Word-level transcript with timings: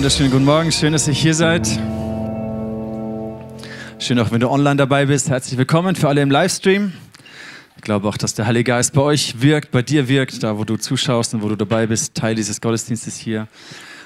Wunderschönen 0.00 0.30
guten 0.30 0.46
Morgen, 0.46 0.72
schön, 0.72 0.94
dass 0.94 1.06
ihr 1.08 1.12
hier 1.12 1.34
seid. 1.34 1.66
Schön 3.98 4.18
auch, 4.18 4.30
wenn 4.30 4.40
du 4.40 4.48
online 4.48 4.76
dabei 4.76 5.04
bist. 5.04 5.28
Herzlich 5.28 5.58
willkommen 5.58 5.94
für 5.94 6.08
alle 6.08 6.22
im 6.22 6.30
Livestream. 6.30 6.94
Ich 7.76 7.82
glaube 7.82 8.08
auch, 8.08 8.16
dass 8.16 8.32
der 8.32 8.46
Heilige 8.46 8.64
Geist 8.64 8.94
bei 8.94 9.02
euch 9.02 9.42
wirkt, 9.42 9.72
bei 9.72 9.82
dir 9.82 10.08
wirkt, 10.08 10.42
da 10.42 10.56
wo 10.56 10.64
du 10.64 10.78
zuschaust 10.78 11.34
und 11.34 11.42
wo 11.42 11.50
du 11.50 11.56
dabei 11.56 11.86
bist, 11.86 12.14
Teil 12.14 12.34
dieses 12.34 12.62
Gottesdienstes 12.62 13.18
hier. 13.18 13.46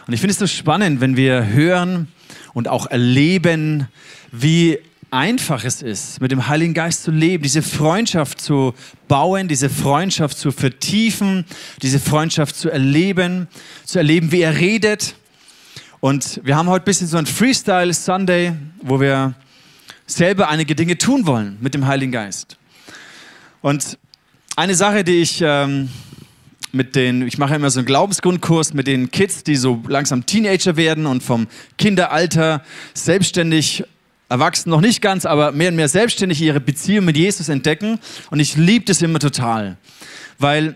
Und 0.08 0.14
ich 0.14 0.18
finde 0.18 0.32
es 0.32 0.38
so 0.40 0.48
spannend, 0.48 1.00
wenn 1.00 1.16
wir 1.16 1.46
hören 1.46 2.08
und 2.54 2.66
auch 2.66 2.86
erleben, 2.88 3.86
wie 4.32 4.80
einfach 5.12 5.62
es 5.62 5.80
ist, 5.80 6.20
mit 6.20 6.32
dem 6.32 6.48
Heiligen 6.48 6.74
Geist 6.74 7.04
zu 7.04 7.12
leben, 7.12 7.44
diese 7.44 7.62
Freundschaft 7.62 8.40
zu 8.40 8.74
bauen, 9.06 9.46
diese 9.46 9.70
Freundschaft 9.70 10.38
zu 10.38 10.50
vertiefen, 10.50 11.44
diese 11.82 12.00
Freundschaft 12.00 12.56
zu 12.56 12.68
erleben, 12.68 13.46
zu 13.84 13.98
erleben, 13.98 14.32
wie 14.32 14.40
er 14.40 14.58
redet. 14.58 15.14
Und 16.04 16.42
wir 16.44 16.54
haben 16.54 16.68
heute 16.68 16.82
ein 16.82 16.84
bisschen 16.84 17.06
so 17.06 17.16
ein 17.16 17.24
Freestyle 17.24 17.94
Sunday, 17.94 18.52
wo 18.82 19.00
wir 19.00 19.32
selber 20.06 20.50
einige 20.50 20.74
Dinge 20.74 20.98
tun 20.98 21.26
wollen 21.26 21.56
mit 21.62 21.72
dem 21.72 21.86
Heiligen 21.86 22.12
Geist. 22.12 22.58
Und 23.62 23.96
eine 24.54 24.74
Sache, 24.74 25.02
die 25.02 25.22
ich 25.22 25.40
ähm, 25.42 25.88
mit 26.72 26.94
den, 26.94 27.26
ich 27.26 27.38
mache 27.38 27.54
immer 27.54 27.70
so 27.70 27.78
einen 27.78 27.86
Glaubensgrundkurs 27.86 28.74
mit 28.74 28.86
den 28.86 29.10
Kids, 29.10 29.44
die 29.44 29.56
so 29.56 29.82
langsam 29.88 30.26
Teenager 30.26 30.76
werden 30.76 31.06
und 31.06 31.22
vom 31.22 31.46
Kinderalter 31.78 32.62
selbstständig 32.92 33.84
erwachsen 34.28 34.68
noch 34.68 34.82
nicht 34.82 35.00
ganz, 35.00 35.24
aber 35.24 35.52
mehr 35.52 35.70
und 35.70 35.76
mehr 35.76 35.88
selbstständig 35.88 36.38
ihre 36.42 36.60
Beziehung 36.60 37.06
mit 37.06 37.16
Jesus 37.16 37.48
entdecken. 37.48 37.98
Und 38.30 38.40
ich 38.40 38.56
liebe 38.56 38.84
das 38.84 39.00
immer 39.00 39.20
total, 39.20 39.78
weil 40.38 40.74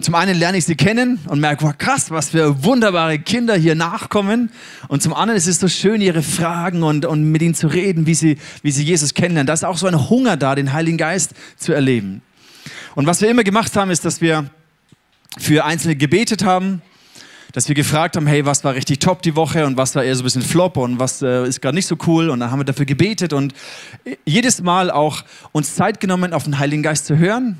zum 0.00 0.14
einen 0.14 0.38
lerne 0.38 0.58
ich 0.58 0.64
sie 0.64 0.76
kennen 0.76 1.18
und 1.26 1.40
merke, 1.40 1.64
wow, 1.64 1.76
krass, 1.76 2.10
was 2.12 2.30
für 2.30 2.62
wunderbare 2.62 3.18
Kinder 3.18 3.56
hier 3.56 3.74
nachkommen. 3.74 4.50
Und 4.86 5.02
zum 5.02 5.12
anderen 5.12 5.36
ist 5.36 5.48
es 5.48 5.58
so 5.58 5.66
schön, 5.66 6.00
ihre 6.00 6.22
Fragen 6.22 6.84
und, 6.84 7.04
und 7.04 7.32
mit 7.32 7.42
ihnen 7.42 7.54
zu 7.54 7.66
reden, 7.66 8.06
wie 8.06 8.14
sie, 8.14 8.38
wie 8.62 8.70
sie 8.70 8.84
Jesus 8.84 9.14
kennenlernen. 9.14 9.48
Da 9.48 9.54
ist 9.54 9.64
auch 9.64 9.76
so 9.76 9.88
ein 9.88 10.08
Hunger 10.08 10.36
da, 10.36 10.54
den 10.54 10.72
Heiligen 10.72 10.98
Geist 10.98 11.32
zu 11.56 11.72
erleben. 11.72 12.22
Und 12.94 13.06
was 13.06 13.20
wir 13.20 13.28
immer 13.28 13.42
gemacht 13.42 13.74
haben, 13.76 13.90
ist, 13.90 14.04
dass 14.04 14.20
wir 14.20 14.48
für 15.36 15.64
Einzelne 15.64 15.96
gebetet 15.96 16.44
haben, 16.44 16.80
dass 17.52 17.66
wir 17.66 17.74
gefragt 17.74 18.14
haben, 18.14 18.28
hey, 18.28 18.46
was 18.46 18.62
war 18.62 18.74
richtig 18.74 19.00
top 19.00 19.22
die 19.22 19.34
Woche 19.34 19.66
und 19.66 19.76
was 19.76 19.96
war 19.96 20.04
eher 20.04 20.14
so 20.14 20.22
ein 20.22 20.24
bisschen 20.24 20.42
flop 20.42 20.76
und 20.76 21.00
was 21.00 21.22
äh, 21.22 21.44
ist 21.46 21.60
gerade 21.60 21.74
nicht 21.74 21.86
so 21.86 21.96
cool. 22.06 22.30
Und 22.30 22.38
dann 22.38 22.52
haben 22.52 22.60
wir 22.60 22.64
dafür 22.64 22.86
gebetet 22.86 23.32
und 23.32 23.52
jedes 24.24 24.62
Mal 24.62 24.92
auch 24.92 25.24
uns 25.50 25.74
Zeit 25.74 25.98
genommen, 25.98 26.32
auf 26.32 26.44
den 26.44 26.60
Heiligen 26.60 26.84
Geist 26.84 27.06
zu 27.06 27.16
hören, 27.16 27.58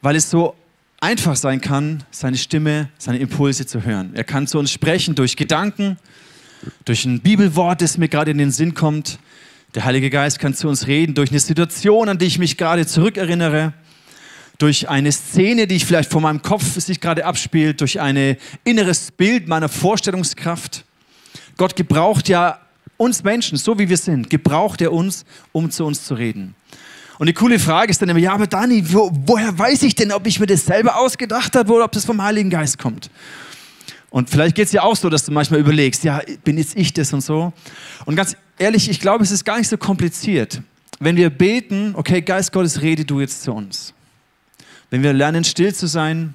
weil 0.00 0.16
es 0.16 0.30
so 0.30 0.54
einfach 1.00 1.34
sein 1.34 1.60
kann, 1.60 2.04
seine 2.10 2.36
Stimme, 2.36 2.90
seine 2.98 3.18
Impulse 3.18 3.66
zu 3.66 3.84
hören. 3.84 4.10
Er 4.14 4.24
kann 4.24 4.46
zu 4.46 4.58
uns 4.58 4.70
sprechen 4.70 5.14
durch 5.14 5.36
Gedanken, 5.36 5.98
durch 6.84 7.06
ein 7.06 7.20
Bibelwort, 7.20 7.80
das 7.80 7.96
mir 7.96 8.08
gerade 8.08 8.30
in 8.30 8.38
den 8.38 8.50
Sinn 8.50 8.74
kommt. 8.74 9.18
Der 9.74 9.84
Heilige 9.84 10.10
Geist 10.10 10.38
kann 10.38 10.52
zu 10.52 10.68
uns 10.68 10.86
reden 10.86 11.14
durch 11.14 11.30
eine 11.30 11.40
Situation, 11.40 12.08
an 12.08 12.18
die 12.18 12.26
ich 12.26 12.38
mich 12.38 12.58
gerade 12.58 12.86
zurückerinnere, 12.86 13.72
durch 14.58 14.90
eine 14.90 15.10
Szene, 15.10 15.66
die 15.66 15.76
ich 15.76 15.86
vielleicht 15.86 16.10
vor 16.10 16.20
meinem 16.20 16.42
Kopf 16.42 16.78
sich 16.78 17.00
gerade 17.00 17.24
abspielt, 17.24 17.80
durch 17.80 17.98
ein 17.98 18.36
inneres 18.64 19.10
Bild 19.10 19.48
meiner 19.48 19.70
Vorstellungskraft. 19.70 20.84
Gott 21.56 21.76
gebraucht 21.76 22.28
ja 22.28 22.60
uns 22.98 23.22
Menschen, 23.22 23.56
so 23.56 23.78
wie 23.78 23.88
wir 23.88 23.96
sind, 23.96 24.28
gebraucht 24.28 24.82
er 24.82 24.92
uns, 24.92 25.24
um 25.52 25.70
zu 25.70 25.86
uns 25.86 26.04
zu 26.04 26.12
reden. 26.12 26.54
Und 27.20 27.26
die 27.26 27.34
coole 27.34 27.58
Frage 27.58 27.90
ist 27.90 28.00
dann 28.00 28.08
immer, 28.08 28.18
ja, 28.18 28.32
aber 28.32 28.46
Dani, 28.46 28.82
wo, 28.94 29.10
woher 29.26 29.58
weiß 29.58 29.82
ich 29.82 29.94
denn, 29.94 30.10
ob 30.10 30.26
ich 30.26 30.40
mir 30.40 30.46
das 30.46 30.64
selber 30.64 30.96
ausgedacht 30.96 31.54
habe 31.54 31.70
oder 31.70 31.84
ob 31.84 31.92
das 31.92 32.06
vom 32.06 32.22
Heiligen 32.22 32.48
Geist 32.48 32.78
kommt? 32.78 33.10
Und 34.08 34.30
vielleicht 34.30 34.56
geht 34.56 34.64
es 34.64 34.70
dir 34.70 34.82
auch 34.82 34.96
so, 34.96 35.10
dass 35.10 35.26
du 35.26 35.30
manchmal 35.30 35.60
überlegst, 35.60 36.02
ja, 36.02 36.22
bin 36.44 36.56
jetzt 36.56 36.74
ich 36.78 36.94
das 36.94 37.12
und 37.12 37.20
so. 37.20 37.52
Und 38.06 38.16
ganz 38.16 38.36
ehrlich, 38.56 38.88
ich 38.88 39.00
glaube, 39.00 39.22
es 39.22 39.32
ist 39.32 39.44
gar 39.44 39.58
nicht 39.58 39.68
so 39.68 39.76
kompliziert. 39.76 40.62
Wenn 40.98 41.16
wir 41.16 41.28
beten, 41.28 41.92
okay, 41.94 42.22
Geist 42.22 42.52
Gottes, 42.52 42.80
rede 42.80 43.04
du 43.04 43.20
jetzt 43.20 43.42
zu 43.42 43.52
uns. 43.52 43.92
Wenn 44.88 45.02
wir 45.02 45.12
lernen, 45.12 45.44
still 45.44 45.74
zu 45.74 45.88
sein 45.88 46.32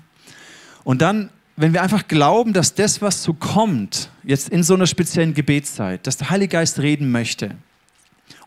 und 0.83 1.01
dann, 1.01 1.31
wenn 1.55 1.73
wir 1.73 1.81
einfach 1.81 2.07
glauben, 2.07 2.53
dass 2.53 2.75
das, 2.75 3.01
was 3.01 3.23
so 3.23 3.33
kommt, 3.33 4.11
jetzt 4.23 4.49
in 4.49 4.61
so 4.61 4.75
einer 4.75 4.85
speziellen 4.85 5.33
Gebetszeit, 5.33 6.05
dass 6.05 6.17
der 6.17 6.29
Heilige 6.29 6.51
Geist 6.51 6.77
reden 6.77 7.09
möchte, 7.09 7.55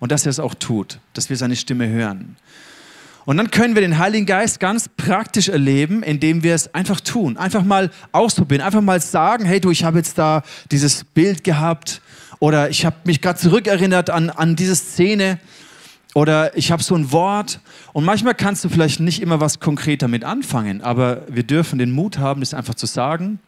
und 0.00 0.12
dass 0.12 0.26
er 0.26 0.30
es 0.30 0.40
auch 0.40 0.54
tut, 0.54 0.98
dass 1.14 1.30
wir 1.30 1.36
seine 1.36 1.56
Stimme 1.56 1.88
hören. 1.88 2.36
Und 3.24 3.36
dann 3.36 3.50
können 3.50 3.74
wir 3.74 3.82
den 3.82 3.98
Heiligen 3.98 4.24
Geist 4.24 4.58
ganz 4.58 4.88
praktisch 4.88 5.50
erleben, 5.50 6.02
indem 6.02 6.42
wir 6.42 6.54
es 6.54 6.74
einfach 6.74 6.98
tun, 7.00 7.36
einfach 7.36 7.62
mal 7.62 7.90
ausprobieren, 8.10 8.62
einfach 8.62 8.80
mal 8.80 9.02
sagen, 9.02 9.44
hey 9.44 9.60
du, 9.60 9.70
ich 9.70 9.84
habe 9.84 9.98
jetzt 9.98 10.16
da 10.16 10.42
dieses 10.70 11.04
Bild 11.04 11.44
gehabt 11.44 12.00
oder 12.38 12.70
ich 12.70 12.86
habe 12.86 12.96
mich 13.04 13.20
gerade 13.20 13.38
zurückerinnert 13.38 14.08
an, 14.08 14.30
an 14.30 14.56
diese 14.56 14.74
Szene 14.74 15.38
oder 16.14 16.56
ich 16.56 16.72
habe 16.72 16.82
so 16.82 16.94
ein 16.94 17.12
Wort. 17.12 17.60
Und 17.92 18.04
manchmal 18.04 18.34
kannst 18.34 18.64
du 18.64 18.68
vielleicht 18.68 19.00
nicht 19.00 19.20
immer 19.20 19.40
was 19.40 19.60
konkret 19.60 20.00
damit 20.00 20.24
anfangen, 20.24 20.80
aber 20.80 21.22
wir 21.28 21.42
dürfen 21.42 21.78
den 21.78 21.90
Mut 21.90 22.16
haben, 22.18 22.40
das 22.40 22.54
einfach 22.54 22.76
zu 22.76 22.86
sagen. 22.86 23.40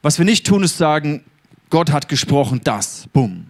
Was 0.00 0.18
wir 0.18 0.24
nicht 0.24 0.46
tun, 0.46 0.62
ist 0.62 0.78
sagen, 0.78 1.24
Gott 1.70 1.92
hat 1.92 2.08
gesprochen, 2.08 2.62
das, 2.64 3.06
bumm. 3.12 3.48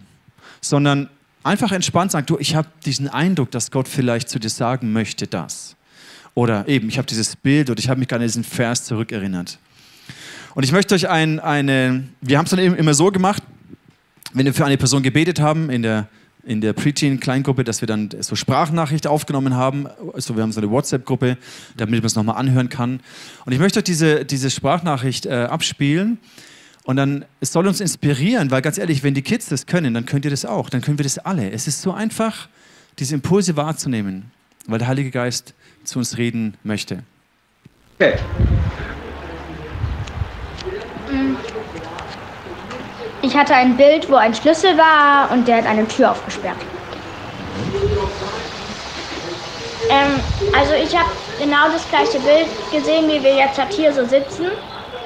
Sondern 0.61 1.09
Einfach 1.49 1.73
entspannt 1.73 2.13
sagen, 2.13 2.27
du, 2.27 2.37
ich 2.39 2.55
habe 2.55 2.69
diesen 2.85 3.09
Eindruck, 3.09 3.51
dass 3.53 3.71
Gott 3.71 3.89
vielleicht 3.89 4.29
zu 4.29 4.39
dir 4.39 4.51
sagen 4.51 4.93
möchte 4.93 5.27
das. 5.27 5.77
Oder 6.35 6.69
eben, 6.69 6.91
ich 6.91 6.99
habe 6.99 7.09
dieses 7.09 7.37
Bild 7.37 7.71
oder 7.71 7.79
ich 7.79 7.89
habe 7.89 7.99
mich 7.99 8.07
gerade 8.07 8.23
an 8.23 8.29
diesen 8.29 8.45
Vers 8.45 8.85
zurückerinnert. 8.85 9.59
Und 10.55 10.65
ich 10.65 10.73
möchte 10.73 10.95
euch 10.95 11.09
ein, 11.09 11.41
eine, 11.41 12.05
wir 12.21 12.37
haben 12.37 12.45
es 12.45 12.51
dann 12.51 12.59
immer 12.59 12.93
so 12.93 13.11
gemacht, 13.11 13.43
wenn 14.35 14.45
wir 14.45 14.53
für 14.53 14.67
eine 14.67 14.77
Person 14.77 15.03
gebetet 15.03 15.41
haben 15.41 15.71
in 15.71 15.81
der, 15.81 16.09
in 16.45 16.61
der 16.61 16.75
Preteen-Kleingruppe, 16.75 17.65
dass 17.65 17.81
wir 17.81 17.87
dann 17.87 18.11
so 18.21 18.37
Sprachnachricht 18.37 19.07
aufgenommen 19.07 19.55
haben. 19.55 19.87
Also 20.13 20.37
wir 20.37 20.43
haben 20.43 20.53
so 20.53 20.61
eine 20.61 20.71
WhatsApp-Gruppe, 20.71 21.39
damit 21.79 22.01
man 22.01 22.07
es 22.07 22.15
nochmal 22.15 22.37
anhören 22.37 22.69
kann. 22.69 23.01
Und 23.47 23.55
ich 23.55 23.59
möchte 23.59 23.79
euch 23.79 23.85
diese, 23.85 24.27
diese 24.27 24.51
Sprachnachricht 24.51 25.25
äh, 25.25 25.45
abspielen. 25.45 26.19
Und 26.89 26.97
dann, 26.97 27.27
es 27.43 27.53
soll 27.53 27.67
uns 27.67 27.83
inspirieren, 27.83 28.51
weil 28.51 28.63
ganz 28.63 28.79
ehrlich, 28.79 29.03
wenn 29.03 29.13
die 29.13 29.21
Kids 29.21 29.51
das 29.51 29.67
können, 29.67 29.93
dann 29.93 30.07
könnt 30.07 30.25
ihr 30.25 30.31
das 30.31 30.47
auch, 30.47 30.71
dann 30.71 30.81
können 30.81 30.97
wir 30.97 31.03
das 31.03 31.19
alle. 31.19 31.51
Es 31.51 31.67
ist 31.67 31.83
so 31.83 31.93
einfach, 31.93 32.49
diese 32.99 33.15
Impulse 33.15 33.59
wahrzunehmen, 33.59 34.31
weil 34.67 34.79
der 34.79 34.89
Heilige 34.89 35.11
Geist 35.11 35.53
zu 35.85 35.99
uns 35.99 36.17
reden 36.17 36.57
möchte. 36.63 37.03
Okay. 38.01 38.15
Ich 43.21 43.37
hatte 43.37 43.55
ein 43.55 43.77
Bild, 43.77 44.09
wo 44.09 44.15
ein 44.15 44.35
Schlüssel 44.35 44.75
war 44.79 45.31
und 45.31 45.47
der 45.47 45.59
hat 45.59 45.67
eine 45.67 45.87
Tür 45.87 46.13
aufgesperrt. 46.13 46.57
Ähm, 49.91 50.21
also 50.59 50.73
ich 50.73 50.97
habe 50.97 51.11
genau 51.39 51.71
das 51.71 51.87
gleiche 51.91 52.19
Bild 52.21 52.47
gesehen, 52.73 53.11
wie 53.11 53.23
wir 53.23 53.37
jetzt 53.37 53.59
halt 53.59 53.75
hier 53.75 53.93
so 53.93 54.07
sitzen. 54.07 54.47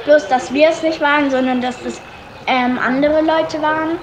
Bloß, 0.04 0.28
dass 0.28 0.52
wir 0.52 0.68
es 0.68 0.82
nicht 0.82 1.00
waren, 1.00 1.30
sondern 1.30 1.60
dass 1.60 1.82
das 1.82 2.00
ähm, 2.46 2.78
andere 2.78 3.20
Leute 3.20 3.60
waren. 3.62 3.98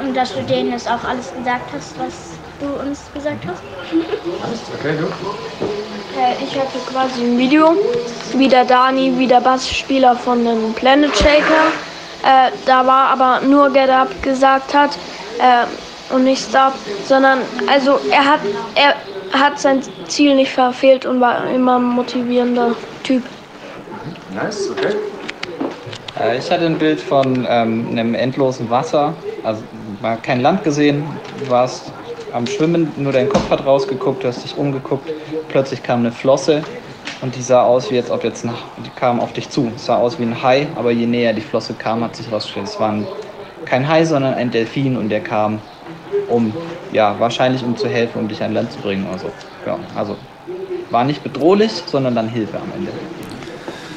Und 0.00 0.16
dass 0.16 0.32
du 0.32 0.42
denen 0.42 0.70
das 0.70 0.86
auch 0.86 1.02
alles 1.04 1.34
gesagt 1.34 1.72
hast, 1.74 1.98
was 1.98 2.38
du 2.60 2.80
uns 2.80 3.10
gesagt 3.12 3.44
hast. 3.46 3.62
okay, 4.78 4.94
du? 4.96 5.06
Äh, 6.16 6.44
ich 6.44 6.58
hatte 6.58 6.78
quasi 6.90 7.22
ein 7.22 7.36
Video, 7.36 7.76
wie 8.34 8.48
der 8.48 8.64
Dani, 8.64 9.12
wie 9.16 9.26
der 9.26 9.40
Bassspieler 9.40 10.14
von 10.14 10.44
den 10.44 10.72
Planet 10.74 11.16
Shaker. 11.16 11.72
Äh, 12.22 12.52
da 12.66 12.86
war 12.86 13.08
aber 13.08 13.40
nur 13.40 13.70
Get 13.70 13.90
Up 13.90 14.22
gesagt 14.22 14.72
hat 14.72 14.96
äh, 15.38 16.14
und 16.14 16.24
nicht 16.24 16.48
Stop, 16.48 16.74
sondern 17.04 17.40
also 17.66 17.98
er 18.10 18.24
hat, 18.24 18.40
er 18.76 18.94
hat 19.38 19.58
sein 19.58 19.82
Ziel 20.06 20.36
nicht 20.36 20.52
verfehlt 20.52 21.04
und 21.04 21.20
war 21.20 21.46
immer 21.50 21.76
ein 21.78 21.82
motivierender 21.82 22.76
Typ. 23.02 23.24
Nice, 24.34 24.70
okay. 24.70 24.94
Äh, 26.20 26.38
ich 26.38 26.50
hatte 26.50 26.66
ein 26.66 26.78
Bild 26.78 27.00
von 27.00 27.46
ähm, 27.48 27.88
einem 27.90 28.14
endlosen 28.14 28.70
Wasser, 28.70 29.14
also 29.42 29.62
mal 30.00 30.16
kein 30.16 30.40
Land 30.40 30.64
gesehen, 30.64 31.04
du 31.42 31.50
warst 31.50 31.92
am 32.32 32.46
Schwimmen, 32.46 32.92
nur 32.96 33.12
dein 33.12 33.28
Kopf 33.28 33.50
hat 33.50 33.64
rausgeguckt, 33.64 34.24
du 34.24 34.28
hast 34.28 34.44
dich 34.44 34.56
umgeguckt, 34.56 35.12
plötzlich 35.48 35.82
kam 35.82 36.00
eine 36.00 36.12
Flosse 36.12 36.62
und 37.22 37.34
die 37.36 37.42
sah 37.42 37.62
aus 37.62 37.90
wie 37.90 37.94
jetzt, 37.94 38.10
ob 38.10 38.24
jetzt 38.24 38.44
nach, 38.44 38.62
die 38.84 38.90
kam 38.90 39.20
auf 39.20 39.32
dich 39.32 39.48
zu. 39.48 39.70
Es 39.76 39.86
sah 39.86 39.96
aus 39.96 40.18
wie 40.18 40.24
ein 40.24 40.42
Hai, 40.42 40.66
aber 40.76 40.90
je 40.90 41.06
näher 41.06 41.32
die 41.32 41.40
Flosse 41.40 41.74
kam, 41.74 42.02
hat 42.02 42.16
sich 42.16 42.26
herausgestellt, 42.26 42.66
es 42.66 42.80
war 42.80 42.92
ein, 42.92 43.06
kein 43.64 43.88
Hai, 43.88 44.04
sondern 44.04 44.34
ein 44.34 44.50
Delfin 44.50 44.96
und 44.96 45.08
der 45.08 45.20
kam, 45.20 45.60
um, 46.28 46.52
ja, 46.92 47.14
wahrscheinlich 47.18 47.62
um 47.64 47.76
zu 47.76 47.88
helfen, 47.88 48.20
um 48.20 48.28
dich 48.28 48.42
an 48.42 48.52
Land 48.52 48.72
zu 48.72 48.80
bringen. 48.80 49.06
Also, 49.12 49.30
ja, 49.66 49.78
also 49.94 50.16
war 50.90 51.04
nicht 51.04 51.22
bedrohlich, 51.22 51.72
sondern 51.86 52.14
dann 52.14 52.28
Hilfe 52.28 52.56
am 52.56 52.70
Ende. 52.76 52.92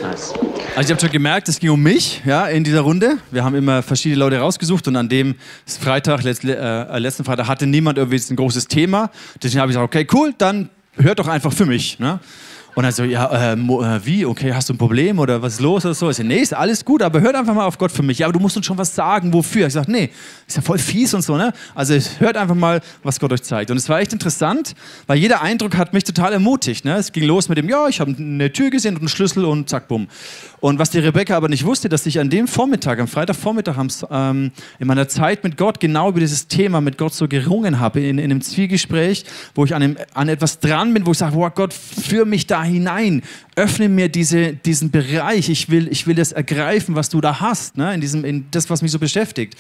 Nice. 0.02 0.34
Also 0.78 0.90
ihr 0.90 0.94
habt 0.94 1.02
schon 1.02 1.12
gemerkt, 1.12 1.50
es 1.50 1.60
ging 1.60 1.72
um 1.72 1.82
mich 1.82 2.22
ja, 2.24 2.46
in 2.46 2.64
dieser 2.64 2.82
Runde. 2.82 3.18
Wir 3.32 3.44
haben 3.44 3.56
immer 3.56 3.82
verschiedene 3.82 4.20
Leute 4.20 4.38
rausgesucht 4.38 4.88
und 4.88 4.96
an 4.96 5.10
dem 5.10 5.34
Freitag, 5.66 6.22
letzt, 6.22 6.44
äh, 6.44 7.00
letzten 7.00 7.24
Freitag, 7.24 7.48
hatte 7.48 7.66
niemand 7.66 7.98
irgendwie 7.98 8.22
ein 8.30 8.36
großes 8.36 8.68
Thema. 8.68 9.10
Deswegen 9.42 9.60
habe 9.60 9.72
ich 9.72 9.76
gesagt, 9.76 9.96
okay, 9.96 10.08
cool, 10.14 10.36
dann 10.38 10.70
hört 10.98 11.18
doch 11.18 11.28
einfach 11.30 11.52
für 11.52 11.66
mich. 11.66 11.98
Ne? 11.98 12.20
Und 12.78 12.84
dann 12.84 12.94
so, 12.94 13.04
ja, 13.06 13.26
äh, 13.26 13.54
äh, 13.54 14.06
wie, 14.06 14.24
okay, 14.24 14.54
hast 14.54 14.70
du 14.70 14.76
ein 14.76 14.78
Problem 14.78 15.18
oder 15.18 15.42
was 15.42 15.54
ist 15.54 15.62
los 15.62 15.84
oder 15.84 15.96
so? 15.96 16.12
Ich 16.12 16.18
so, 16.18 16.22
nee, 16.22 16.38
ist 16.38 16.54
alles 16.54 16.86
gut, 16.86 17.02
aber 17.02 17.22
hört 17.22 17.36
einfach 17.36 17.56
mal 17.56 17.66
auf 17.66 17.80
Gott 17.80 17.92
für 17.92 18.04
mich. 18.04 18.20
Ja, 18.20 18.28
aber 18.28 18.34
du 18.34 18.40
musst 18.40 18.56
uns 18.56 18.68
schon 18.68 18.78
was 18.78 18.94
sagen, 18.94 19.34
wofür? 19.34 19.66
Ich 19.66 19.74
sag, 19.74 19.88
nee, 19.88 20.12
ist 20.46 20.58
ja 20.58 20.62
voll 20.62 20.78
fies 20.78 21.12
und 21.16 21.24
so, 21.24 21.38
ne? 21.38 21.54
Also 21.74 21.98
hört 22.20 22.38
einfach 22.38 22.54
mal, 22.54 22.82
was 23.02 23.20
Gott 23.20 23.34
euch 23.34 23.42
zeigt. 23.42 23.72
Und 23.72 23.78
es 23.78 23.90
war 23.90 24.00
echt 24.00 24.14
interessant, 24.14 24.76
weil 25.08 25.18
jeder 25.18 25.42
Eindruck 25.42 25.76
hat 25.76 25.92
mich 25.94 26.04
total 26.04 26.34
ermutigt, 26.34 26.86
ne? 26.86 26.98
Es 26.98 27.12
ging 27.12 27.24
los 27.24 27.50
mit 27.50 27.58
dem, 27.58 27.68
ja, 27.68 27.88
ich 27.88 28.00
habe 28.00 28.16
eine 28.16 28.54
Tür 28.54 28.70
gesehen 28.70 28.94
und 28.94 29.02
einen 29.02 29.10
Schlüssel 29.10 29.44
und 29.46 29.68
zack, 29.68 29.88
bumm. 29.88 30.08
Und 30.60 30.80
was 30.80 30.90
die 30.90 31.00
Rebecca 31.00 31.38
aber 31.38 31.50
nicht 31.50 31.66
wusste, 31.66 31.88
dass 31.88 32.06
ich 32.06 32.20
an 32.20 32.30
dem 32.30 32.48
Vormittag, 32.48 33.00
am 33.00 33.08
Freitagvormittag, 33.08 33.78
ähm, 34.10 34.52
in 34.80 34.88
meiner 34.88 35.08
Zeit 35.08 35.44
mit 35.44 35.56
Gott 35.56 35.80
genau 35.80 36.10
über 36.10 36.20
dieses 36.20 36.48
Thema 36.48 36.82
mit 36.82 36.98
Gott 36.98 37.14
so 37.14 37.28
gerungen 37.28 37.80
habe, 37.80 38.00
in, 38.00 38.18
in 38.18 38.26
einem 38.26 38.42
Zwiegespräch, 38.42 39.26
wo 39.54 39.66
ich 39.66 39.76
an, 39.76 39.84
einem, 39.84 39.98
an 40.14 40.30
etwas 40.30 40.60
dran 40.60 40.94
bin, 40.94 41.06
wo 41.06 41.12
ich 41.12 41.20
sage, 41.20 41.36
wow, 41.36 41.54
Gott, 41.54 41.74
führ 41.74 42.26
mich 42.26 42.48
da 42.48 42.64
hinein, 42.64 43.22
öffne 43.56 43.88
mir 43.88 44.10
diese, 44.10 44.54
diesen 44.54 44.90
Bereich, 44.90 45.50
ich 45.50 45.70
will, 45.70 45.88
ich 45.90 46.08
will 46.08 46.16
das 46.16 46.32
ergreifen, 46.32 46.96
was 46.96 47.10
du 47.10 47.22
da 47.22 47.40
hast, 47.40 47.78
ne? 47.78 47.94
in, 47.94 48.02
diesem, 48.02 48.26
in 48.26 48.46
das, 48.50 48.70
was 48.70 48.82
mich 48.82 48.92
so 48.92 49.00
beschäftigt. 49.00 49.56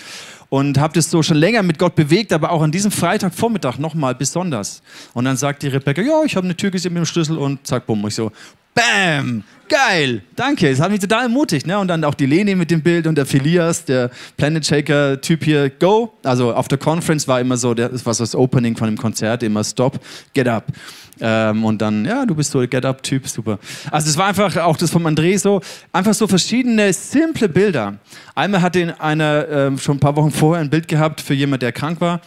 Und 0.50 0.80
habe 0.80 0.94
das 0.94 1.12
so 1.12 1.22
schon 1.22 1.38
länger 1.38 1.62
mit 1.62 1.78
Gott 1.78 1.96
bewegt, 1.96 2.32
aber 2.32 2.52
auch 2.52 2.62
an 2.62 2.72
diesem 2.72 2.90
Freitagvormittag 2.90 3.80
nochmal 3.80 4.16
besonders. 4.16 4.82
Und 5.14 5.26
dann 5.26 5.36
sagt 5.36 5.62
die 5.62 5.68
Rebecca, 5.68 6.02
ja, 6.02 6.24
ich 6.24 6.38
habe 6.38 6.46
eine 6.46 6.56
Tür 6.56 6.72
gesehen 6.72 6.94
mit 6.94 7.02
dem 7.02 7.06
Schlüssel 7.06 7.38
und 7.38 7.68
zack, 7.68 7.86
bumm. 7.86 8.08
Ich 8.08 8.16
so, 8.16 8.32
Bam! 8.78 9.44
Geil! 9.68 10.22
Danke, 10.36 10.70
das 10.70 10.80
hat 10.80 10.92
mich 10.92 11.00
total 11.00 11.24
ermutigt. 11.24 11.66
Ne? 11.66 11.80
Und 11.80 11.88
dann 11.88 12.04
auch 12.04 12.14
die 12.14 12.28
Leni 12.28 12.54
mit 12.54 12.70
dem 12.70 12.82
Bild 12.82 13.08
und 13.08 13.18
der 13.18 13.26
Philias, 13.26 13.84
der 13.84 14.12
Planet 14.38 14.66
Shaker-Typ 14.66 15.44
hier, 15.44 15.70
Go! 15.72 16.14
Also 16.24 16.54
auf 16.54 16.68
der 16.68 16.78
Conference 16.78 17.28
war 17.28 17.42
immer 17.42 17.58
so, 17.58 17.74
das 17.74 18.06
war 18.06 18.14
so 18.14 18.24
das 18.24 18.36
Opening 18.36 18.78
von 18.78 18.88
dem 18.88 18.98
Konzert, 18.98 19.42
immer 19.42 19.64
Stop, 19.64 20.00
Get 20.34 20.48
Up. 20.48 20.68
Ähm, 21.20 21.66
und 21.66 21.82
dann, 21.82 22.06
ja, 22.06 22.26
du 22.28 22.36
bist 22.36 22.52
so 22.52 22.60
der 22.60 22.68
Get 22.68 22.86
Up-Typ, 22.86 23.28
super. 23.28 23.58
Also 23.90 24.10
es 24.10 24.18
war 24.18 24.28
einfach 24.28 24.56
auch 24.58 24.78
das 24.78 24.92
vom 24.92 25.08
André 25.08 25.40
so, 25.40 25.60
einfach 25.92 26.14
so 26.14 26.28
verschiedene 26.28 26.94
simple 26.94 27.50
Bilder. 27.50 27.96
Einmal 28.36 28.62
hatte 28.62 28.96
einer 29.00 29.48
ähm, 29.50 29.80
schon 29.80 29.98
ein 29.98 30.00
paar 30.00 30.16
Wochen 30.16 30.32
vorher 30.32 30.64
ein 30.64 30.70
Bild 30.70 30.88
gehabt 30.88 31.20
für 31.20 31.34
jemand, 31.34 31.64
der 31.64 31.72
krank 31.72 32.00
war. 32.00 32.22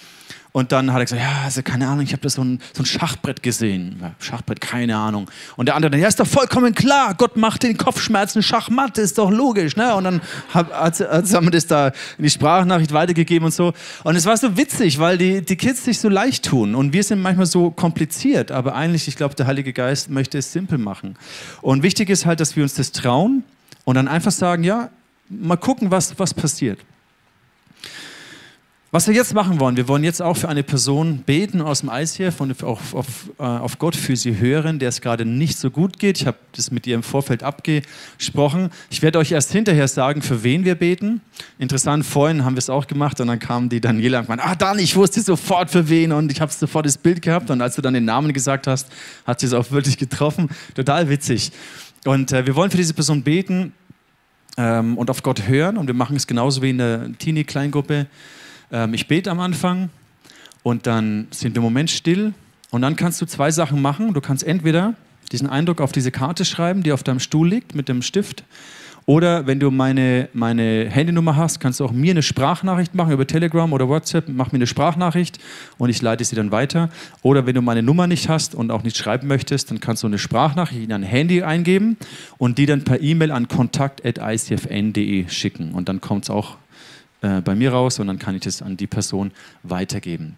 Und 0.53 0.73
dann 0.73 0.93
hat 0.93 0.99
er 0.99 1.05
gesagt, 1.05 1.23
ja, 1.23 1.43
also 1.45 1.63
keine 1.63 1.87
Ahnung, 1.87 2.05
ich 2.05 2.13
habe 2.13 2.23
da 2.23 2.29
so 2.29 2.43
ein, 2.43 2.61
so 2.73 2.83
ein 2.83 2.87
Schachbrett 2.87 3.43
gesehen. 3.43 3.99
Ja, 4.01 4.15
Schachbrett, 4.19 4.61
keine 4.61 4.97
Ahnung. 4.97 5.31
Und 5.57 5.67
der 5.67 5.77
andere, 5.77 5.97
ja, 5.97 6.09
ist 6.09 6.19
doch 6.19 6.27
vollkommen 6.27 6.75
klar, 6.75 7.15
Gott 7.15 7.37
macht 7.37 7.63
den 7.63 7.77
Kopfschmerzen 7.77 8.43
Schachmatt, 8.43 8.99
ist 8.99 9.19
doch 9.19 9.31
logisch. 9.31 9.77
Ne? 9.77 9.95
Und 9.95 10.05
dann 10.05 10.21
hab, 10.53 10.73
hat, 10.73 11.01
hat, 11.01 11.33
haben 11.33 11.47
wir 11.47 11.51
das 11.53 11.69
da 11.69 11.89
in 12.19 12.25
die 12.25 12.31
Sprachnachricht 12.31 12.93
weitergegeben 12.93 13.47
und 13.47 13.55
so. 13.55 13.73
Und 14.03 14.17
es 14.17 14.27
war 14.27 14.37
so 14.37 14.57
witzig, 14.57 14.99
weil 14.99 15.19
die, 15.19 15.43
die 15.43 15.57
Kids 15.57 15.85
sich 15.85 16.01
so 16.01 16.09
leicht 16.09 16.47
tun. 16.47 16.75
Und 16.75 16.93
wir 16.93 17.05
sind 17.05 17.23
manchmal 17.23 17.47
so 17.47 17.71
kompliziert. 17.71 18.51
Aber 18.51 18.75
eigentlich, 18.75 19.07
ich 19.07 19.17
glaube, 19.17 19.37
der 19.37 19.47
Heilige 19.47 19.73
Geist 19.73 20.11
möchte 20.11 20.39
es 20.39 20.53
simpel 20.53 20.79
machen. 20.79 21.17
Und 21.63 21.85
wichtig 21.85 22.11
ist 22.11 22.27
halt, 22.27 22.41
dass 22.41 22.57
wir 22.57 22.65
uns 22.65 22.75
das 22.75 22.91
trauen 22.91 23.45
und 23.85 23.95
dann 23.95 24.09
einfach 24.09 24.33
sagen, 24.33 24.65
ja, 24.65 24.91
mal 25.29 25.57
gucken, 25.57 25.93
was, 25.93 26.19
was 26.19 26.35
passiert. 26.35 26.81
Was 28.93 29.07
wir 29.07 29.15
jetzt 29.15 29.35
machen 29.35 29.61
wollen, 29.61 29.77
wir 29.77 29.87
wollen 29.87 30.03
jetzt 30.03 30.21
auch 30.21 30.37
für 30.37 30.49
eine 30.49 30.65
Person 30.65 31.19
beten 31.19 31.61
aus 31.61 31.79
dem 31.79 31.91
ICF 31.93 32.41
und 32.41 32.65
auf, 32.65 32.93
auf, 32.93 33.07
äh, 33.39 33.43
auf 33.45 33.79
Gott 33.79 33.95
für 33.95 34.17
sie 34.17 34.41
hören, 34.41 34.81
der 34.81 34.89
es 34.89 35.01
gerade 35.01 35.25
nicht 35.25 35.59
so 35.59 35.71
gut 35.71 36.01
geht. 36.01 36.21
Ich 36.21 36.27
habe 36.27 36.37
das 36.57 36.73
mit 36.73 36.89
ihr 36.89 36.97
im 36.97 37.05
Vorfeld 37.05 37.45
abgesprochen. 37.45 38.71
Ich 38.91 39.01
werde 39.01 39.21
euch 39.21 39.31
erst 39.31 39.53
hinterher 39.53 39.87
sagen, 39.87 40.23
für 40.23 40.43
wen 40.43 40.65
wir 40.65 40.75
beten. 40.75 41.21
Interessant, 41.61 42.05
vorhin 42.05 42.45
haben 42.45 42.57
wir 42.57 42.59
es 42.59 42.69
auch 42.69 42.89
gemacht 42.89 43.21
und 43.21 43.29
dann 43.29 43.39
kam 43.39 43.69
die 43.69 43.81
Daniela 43.81 44.19
und 44.19 44.29
meinte, 44.29 44.45
ah 44.45 44.57
Dan, 44.57 44.81
ich 44.81 44.97
wusste 44.97 45.21
sofort 45.21 45.71
für 45.71 45.89
wen 45.89 46.11
und 46.11 46.33
ich 46.33 46.41
habe 46.41 46.53
sofort 46.53 46.85
das 46.85 46.99
Bild 46.99 47.23
gehabt 47.23 47.49
und 47.51 47.63
als 47.63 47.77
du 47.77 47.83
dann 47.83 47.95
den 47.95 48.07
Namen 48.07 48.33
gesagt 48.33 48.67
hast, 48.67 48.89
hat 49.25 49.39
sie 49.39 49.47
es 49.47 49.53
auch 49.53 49.71
wirklich 49.71 49.99
getroffen. 49.99 50.49
Total 50.75 51.09
witzig. 51.09 51.53
Und 52.07 52.33
äh, 52.33 52.45
wir 52.45 52.57
wollen 52.57 52.73
für 52.73 52.77
diese 52.77 52.95
Person 52.95 53.23
beten 53.23 53.73
ähm, 54.57 54.99
und 54.99 55.11
auf 55.11 55.23
Gott 55.23 55.47
hören 55.47 55.77
und 55.77 55.87
wir 55.87 55.95
machen 55.95 56.17
es 56.17 56.27
genauso 56.27 56.61
wie 56.61 56.71
in 56.71 56.79
der 56.79 57.17
Teenie-Kleingruppe. 57.19 58.09
Ähm, 58.73 58.95
ich 58.95 59.09
bete 59.09 59.31
am 59.31 59.41
Anfang 59.41 59.91
und 60.63 60.87
dann 60.87 61.29
sind 61.31 61.55
wir 61.55 61.59
im 61.59 61.65
Moment 61.65 61.91
still 61.91 62.35
und 62.71 62.83
dann 62.83 62.97
kannst 62.97 63.21
du 63.21 63.27
zwei 63.27 63.51
Sachen 63.51 63.83
machen. 63.83 64.15
Du 64.15 64.21
kannst 64.21 64.45
entweder 64.45 64.95
diesen 65.33 65.49
Eindruck 65.49 65.81
auf 65.81 65.93
diese 65.93 66.11
Karte 66.11 66.45
schreiben, 66.45 66.83
die 66.83 66.93
auf 66.93 67.03
deinem 67.03 67.21
Stuhl 67.21 67.49
liegt 67.49 67.75
mit 67.75 67.89
dem 67.89 68.03
Stift. 68.03 68.45
Oder 69.07 69.47
wenn 69.47 69.59
du 69.59 69.71
meine, 69.71 70.29
meine 70.35 70.89
Handynummer 70.89 71.35
hast, 71.35 71.59
kannst 71.59 71.81
du 71.81 71.85
auch 71.85 71.91
mir 71.91 72.13
eine 72.13 72.23
Sprachnachricht 72.23 72.95
machen 72.95 73.13
über 73.13 73.27
Telegram 73.27 73.73
oder 73.73 73.89
WhatsApp. 73.89 74.29
Mach 74.29 74.53
mir 74.53 74.59
eine 74.59 74.67
Sprachnachricht 74.67 75.41
und 75.79 75.89
ich 75.91 76.01
leite 76.01 76.25
sie 76.25 76.37
dann 76.37 76.53
weiter. 76.53 76.91
Oder 77.23 77.47
wenn 77.47 77.55
du 77.55 77.63
meine 77.63 77.83
Nummer 77.83 78.07
nicht 78.07 78.29
hast 78.29 78.55
und 78.55 78.71
auch 78.71 78.85
nicht 78.85 78.97
schreiben 78.97 79.27
möchtest, 79.27 79.71
dann 79.71 79.81
kannst 79.81 80.03
du 80.03 80.07
eine 80.07 80.19
Sprachnachricht 80.19 80.83
in 80.83 80.91
dein 80.91 81.03
Handy 81.03 81.43
eingeben 81.43 81.97
und 82.39 82.59
die 82.59 82.67
dann 82.67 82.85
per 82.85 83.01
E-Mail 83.01 83.33
an 83.33 83.49
kontakt.icfn.de 83.49 85.29
schicken. 85.29 85.73
Und 85.73 85.89
dann 85.89 86.01
kommt 86.01 86.25
es 86.25 86.31
auch 86.31 86.57
äh, 87.23 87.41
bei 87.41 87.55
mir 87.55 87.73
raus 87.73 87.99
und 87.99 88.07
dann 88.07 88.19
kann 88.19 88.35
ich 88.35 88.43
das 88.43 88.63
an 88.63 88.77
die 88.77 88.87
Person 88.87 89.33
weitergeben. 89.63 90.37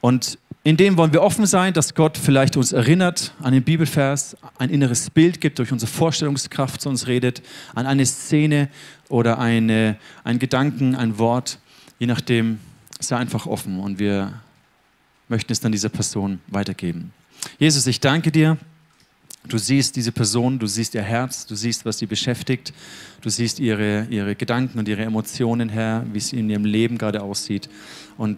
Und 0.00 0.38
in 0.64 0.76
dem 0.76 0.96
wollen 0.96 1.12
wir 1.12 1.22
offen 1.22 1.46
sein, 1.46 1.72
dass 1.72 1.94
Gott 1.94 2.18
vielleicht 2.18 2.56
uns 2.56 2.72
erinnert 2.72 3.32
an 3.40 3.52
den 3.52 3.62
Bibelvers, 3.62 4.36
ein 4.58 4.70
inneres 4.70 5.10
Bild 5.10 5.40
gibt, 5.40 5.58
durch 5.58 5.72
unsere 5.72 5.90
Vorstellungskraft 5.90 6.80
zu 6.80 6.88
uns 6.88 7.06
redet, 7.06 7.42
an 7.74 7.86
eine 7.86 8.04
Szene 8.04 8.68
oder 9.08 9.38
eine, 9.38 9.96
ein 10.24 10.38
Gedanken, 10.38 10.94
ein 10.94 11.18
Wort, 11.18 11.58
je 11.98 12.06
nachdem, 12.06 12.58
sei 13.00 13.16
einfach 13.16 13.46
offen 13.46 13.80
und 13.80 13.98
wir 13.98 14.32
möchten 15.28 15.52
es 15.52 15.60
dann 15.60 15.72
dieser 15.72 15.88
Person 15.88 16.40
weitergeben. 16.48 17.12
Jesus, 17.58 17.86
ich 17.86 18.00
danke 18.00 18.32
dir. 18.32 18.58
Du 19.48 19.56
siehst 19.56 19.96
diese 19.96 20.12
Person, 20.12 20.58
du 20.58 20.66
siehst 20.66 20.94
ihr 20.94 21.02
Herz, 21.02 21.46
du 21.46 21.54
siehst, 21.54 21.86
was 21.86 21.98
sie 21.98 22.06
beschäftigt, 22.06 22.74
du 23.22 23.30
siehst 23.30 23.60
ihre, 23.60 24.06
ihre 24.10 24.34
Gedanken 24.34 24.78
und 24.78 24.86
ihre 24.88 25.02
Emotionen, 25.02 25.70
Herr, 25.70 26.04
wie 26.12 26.18
es 26.18 26.34
in 26.34 26.50
ihrem 26.50 26.66
Leben 26.66 26.98
gerade 26.98 27.22
aussieht. 27.22 27.70
Und 28.18 28.36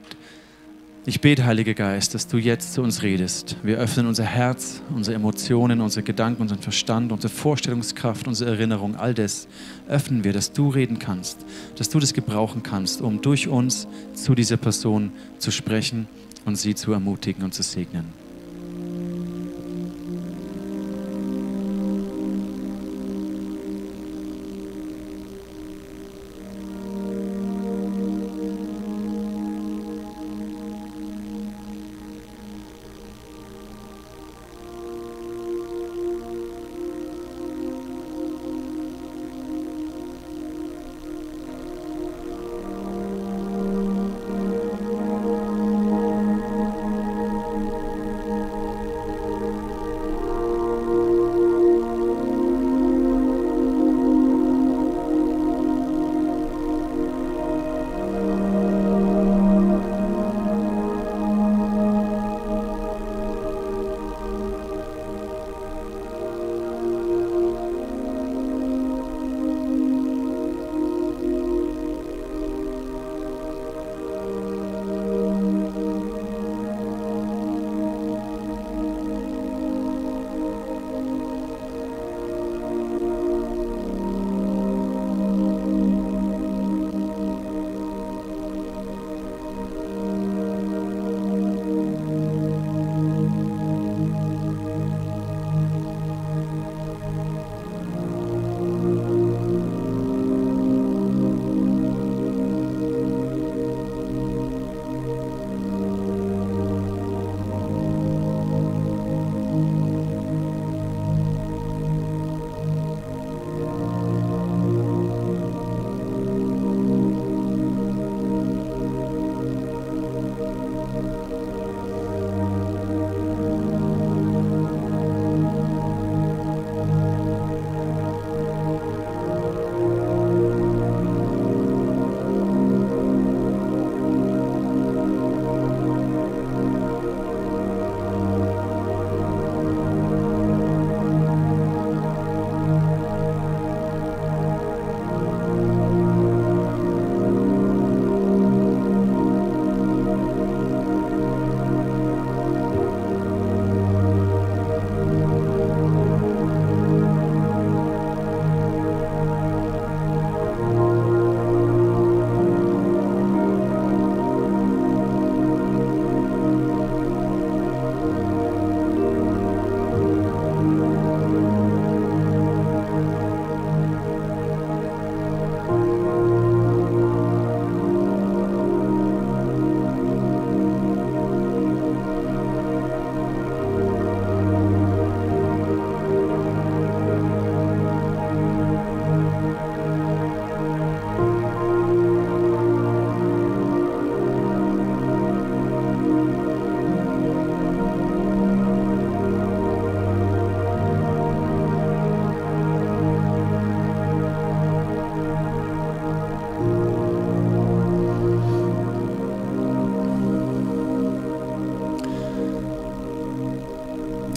ich 1.06 1.20
bete, 1.20 1.44
Heiliger 1.44 1.74
Geist, 1.74 2.14
dass 2.14 2.28
du 2.28 2.36
jetzt 2.36 2.74
zu 2.74 2.82
uns 2.82 3.02
redest. 3.02 3.56
Wir 3.64 3.78
öffnen 3.78 4.06
unser 4.06 4.22
Herz, 4.22 4.82
unsere 4.94 5.16
Emotionen, 5.16 5.80
unsere 5.80 6.04
Gedanken, 6.04 6.42
unseren 6.42 6.60
Verstand, 6.60 7.10
unsere 7.10 7.32
Vorstellungskraft, 7.32 8.28
unsere 8.28 8.50
Erinnerung, 8.50 8.94
all 8.94 9.12
das 9.12 9.48
öffnen 9.88 10.22
wir, 10.22 10.32
dass 10.32 10.52
du 10.52 10.68
reden 10.68 11.00
kannst, 11.00 11.44
dass 11.74 11.88
du 11.88 11.98
das 11.98 12.14
gebrauchen 12.14 12.62
kannst, 12.62 13.00
um 13.00 13.20
durch 13.20 13.48
uns 13.48 13.88
zu 14.14 14.36
dieser 14.36 14.58
Person 14.58 15.10
zu 15.38 15.50
sprechen 15.50 16.06
und 16.44 16.56
sie 16.56 16.76
zu 16.76 16.92
ermutigen 16.92 17.42
und 17.42 17.52
zu 17.52 17.64
segnen. 17.64 18.19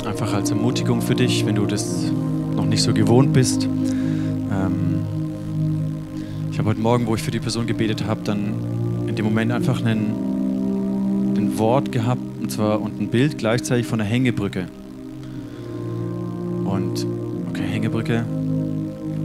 Einfach 0.06 0.34
als 0.34 0.50
Ermutigung 0.50 1.02
für 1.02 1.16
dich, 1.16 1.46
wenn 1.46 1.56
du 1.56 1.66
das 1.66 2.12
noch 2.56 2.66
nicht 2.66 2.82
so 2.82 2.94
gewohnt 2.94 3.34
bist. 3.34 3.66
Ähm, 3.66 5.06
ich 6.52 6.60
habe 6.60 6.70
heute 6.70 6.80
Morgen, 6.82 7.08
wo 7.08 7.16
ich 7.16 7.24
für 7.24 7.32
die 7.32 7.40
Person 7.40 7.66
gebetet 7.66 8.06
habe, 8.06 8.22
dann 8.24 8.54
in 9.08 9.16
dem 9.16 9.26
Moment 9.26 9.52
einfach 9.52 9.84
einen, 9.84 11.36
ein 11.36 11.58
Wort 11.58 11.92
gehabt 11.92 12.22
und 12.42 12.52
zwar 12.52 12.82
und 12.82 13.00
ein 13.00 13.08
Bild 13.10 13.38
gleichzeitig 13.38 13.86
von 13.86 14.00
einer 14.00 14.10
Hängebrücke. 14.10 14.68
Und 16.66 17.06
okay, 17.50 17.64
Hängebrücke 17.70 18.26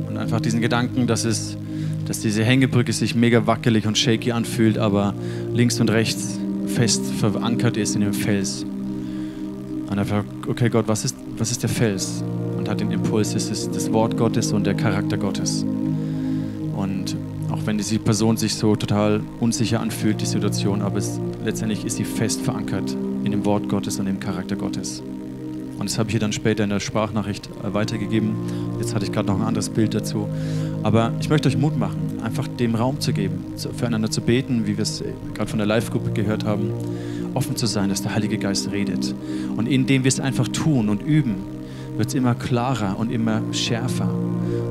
und 0.09 0.17
einfach 0.17 0.41
diesen 0.41 0.61
Gedanken, 0.61 1.07
dass 1.07 1.25
es 1.25 1.57
dass 2.09 2.21
diese 2.21 2.43
Hängebrücke 2.43 2.95
sich 2.95 3.15
mega 3.15 3.47
wackelig 3.47 3.87
und 3.87 3.99
shaky 3.99 4.33
anfühlt, 4.33 4.79
aber 4.79 5.15
links 5.53 5.79
und 5.79 5.91
rechts 5.91 6.39
fest 6.67 7.05
verankert 7.05 7.77
ist 7.77 7.95
in 7.97 8.01
dem 8.01 8.15
Fels. 8.15 8.65
Und 9.91 9.99
einfach, 9.99 10.25
okay 10.49 10.71
Gott, 10.71 10.89
was 10.89 11.05
ist, 11.05 11.17
was 11.37 11.51
ist 11.51 11.63
der 11.63 11.71
Fels? 11.71 12.23
Und 12.57 12.69
hat 12.69 12.81
den 12.81 12.91
Impuls, 12.91 13.35
es 13.35 13.51
ist 13.51 13.75
das 13.75 13.93
Wort 13.93 14.17
Gottes 14.17 14.53
und 14.53 14.65
der 14.65 14.75
Charakter 14.75 15.17
Gottes. 15.17 15.63
Und 15.63 17.17
auch 17.51 17.61
wenn 17.67 17.79
diese 17.79 17.99
Person 17.99 18.37
sich 18.37 18.55
so 18.55 18.75
total 18.75 19.21
unsicher 19.41 19.81
anfühlt, 19.81 20.21
die 20.21 20.27
Situation, 20.27 20.83
aber 20.83 20.99
es, 20.99 21.21
letztendlich 21.45 21.85
ist 21.85 21.97
sie 21.97 22.05
fest 22.05 22.41
verankert 22.41 22.97
in 23.25 23.31
dem 23.31 23.45
Wort 23.45 23.69
Gottes 23.69 23.99
und 23.99 24.07
dem 24.07 24.21
Charakter 24.21 24.57
Gottes. 24.57 25.03
Und 25.79 25.89
das 25.89 25.99
habe 25.99 26.09
ich 26.09 26.15
ihr 26.15 26.21
dann 26.21 26.33
später 26.33 26.65
in 26.65 26.71
der 26.71 26.81
Sprachnachricht 26.81 27.49
äh, 27.63 27.73
weitergegeben. 27.73 28.33
Jetzt 28.81 28.95
hatte 28.95 29.05
ich 29.05 29.13
gerade 29.13 29.29
noch 29.29 29.37
ein 29.37 29.47
anderes 29.47 29.71
Bild 29.71 29.95
dazu. 29.95 30.29
Aber 30.83 31.13
ich 31.21 31.29
möchte 31.29 31.49
euch 31.49 31.57
Mut 31.57 31.79
machen, 31.79 32.21
einfach 32.23 32.49
dem 32.49 32.75
Raum 32.75 33.01
zu 33.01 33.13
geben, 33.13 33.45
füreinander 33.77 34.11
zu 34.11 34.21
beten, 34.21 34.67
wie 34.67 34.77
wir 34.77 34.83
es 34.83 35.05
gerade 35.35 35.49
von 35.49 35.59
der 35.59 35.67
Live-Gruppe 35.67 36.11
gehört 36.11 36.45
haben, 36.45 36.73
offen 37.39 37.55
zu 37.55 37.67
sein, 37.67 37.89
dass 37.89 38.03
der 38.03 38.15
Heilige 38.17 38.37
Geist 38.37 38.73
redet. 38.73 39.15
Und 39.57 39.69
indem 39.69 40.03
wir 40.03 40.09
es 40.09 40.19
einfach 40.19 40.49
tun 40.49 40.89
und 40.89 41.03
üben, 41.03 41.37
wird 41.97 42.09
es 42.09 42.15
immer 42.15 42.35
klarer 42.35 42.99
und 42.99 43.13
immer 43.13 43.41
schärfer 43.53 44.13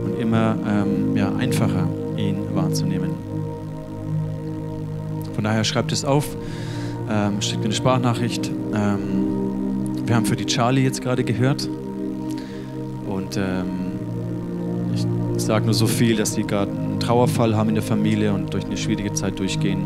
und 0.03 0.19
immer 0.19 0.57
ähm, 0.67 1.15
ja, 1.15 1.33
einfacher, 1.33 1.87
ihn 2.17 2.35
wahrzunehmen. 2.53 3.11
Von 5.33 5.45
daher 5.45 5.63
schreibt 5.63 5.93
es 5.93 6.03
auf, 6.03 6.35
ähm, 7.09 7.41
schickt 7.41 7.59
mir 7.59 7.65
eine 7.65 7.73
Sprachnachricht. 7.73 8.51
Ähm, 8.75 9.95
wir 10.05 10.15
haben 10.15 10.25
für 10.25 10.35
die 10.35 10.45
Charlie 10.45 10.83
jetzt 10.83 11.01
gerade 11.01 11.23
gehört. 11.23 11.69
Und 13.07 13.37
ähm, 13.37 13.63
ich 14.93 15.41
sage 15.41 15.63
nur 15.63 15.73
so 15.73 15.87
viel, 15.87 16.17
dass 16.17 16.33
sie 16.33 16.43
gerade 16.43 16.71
einen 16.71 16.99
Trauerfall 16.99 17.55
haben 17.55 17.69
in 17.69 17.75
der 17.75 17.83
Familie 17.83 18.33
und 18.33 18.53
durch 18.53 18.65
eine 18.65 18.75
schwierige 18.75 19.13
Zeit 19.13 19.39
durchgehen. 19.39 19.85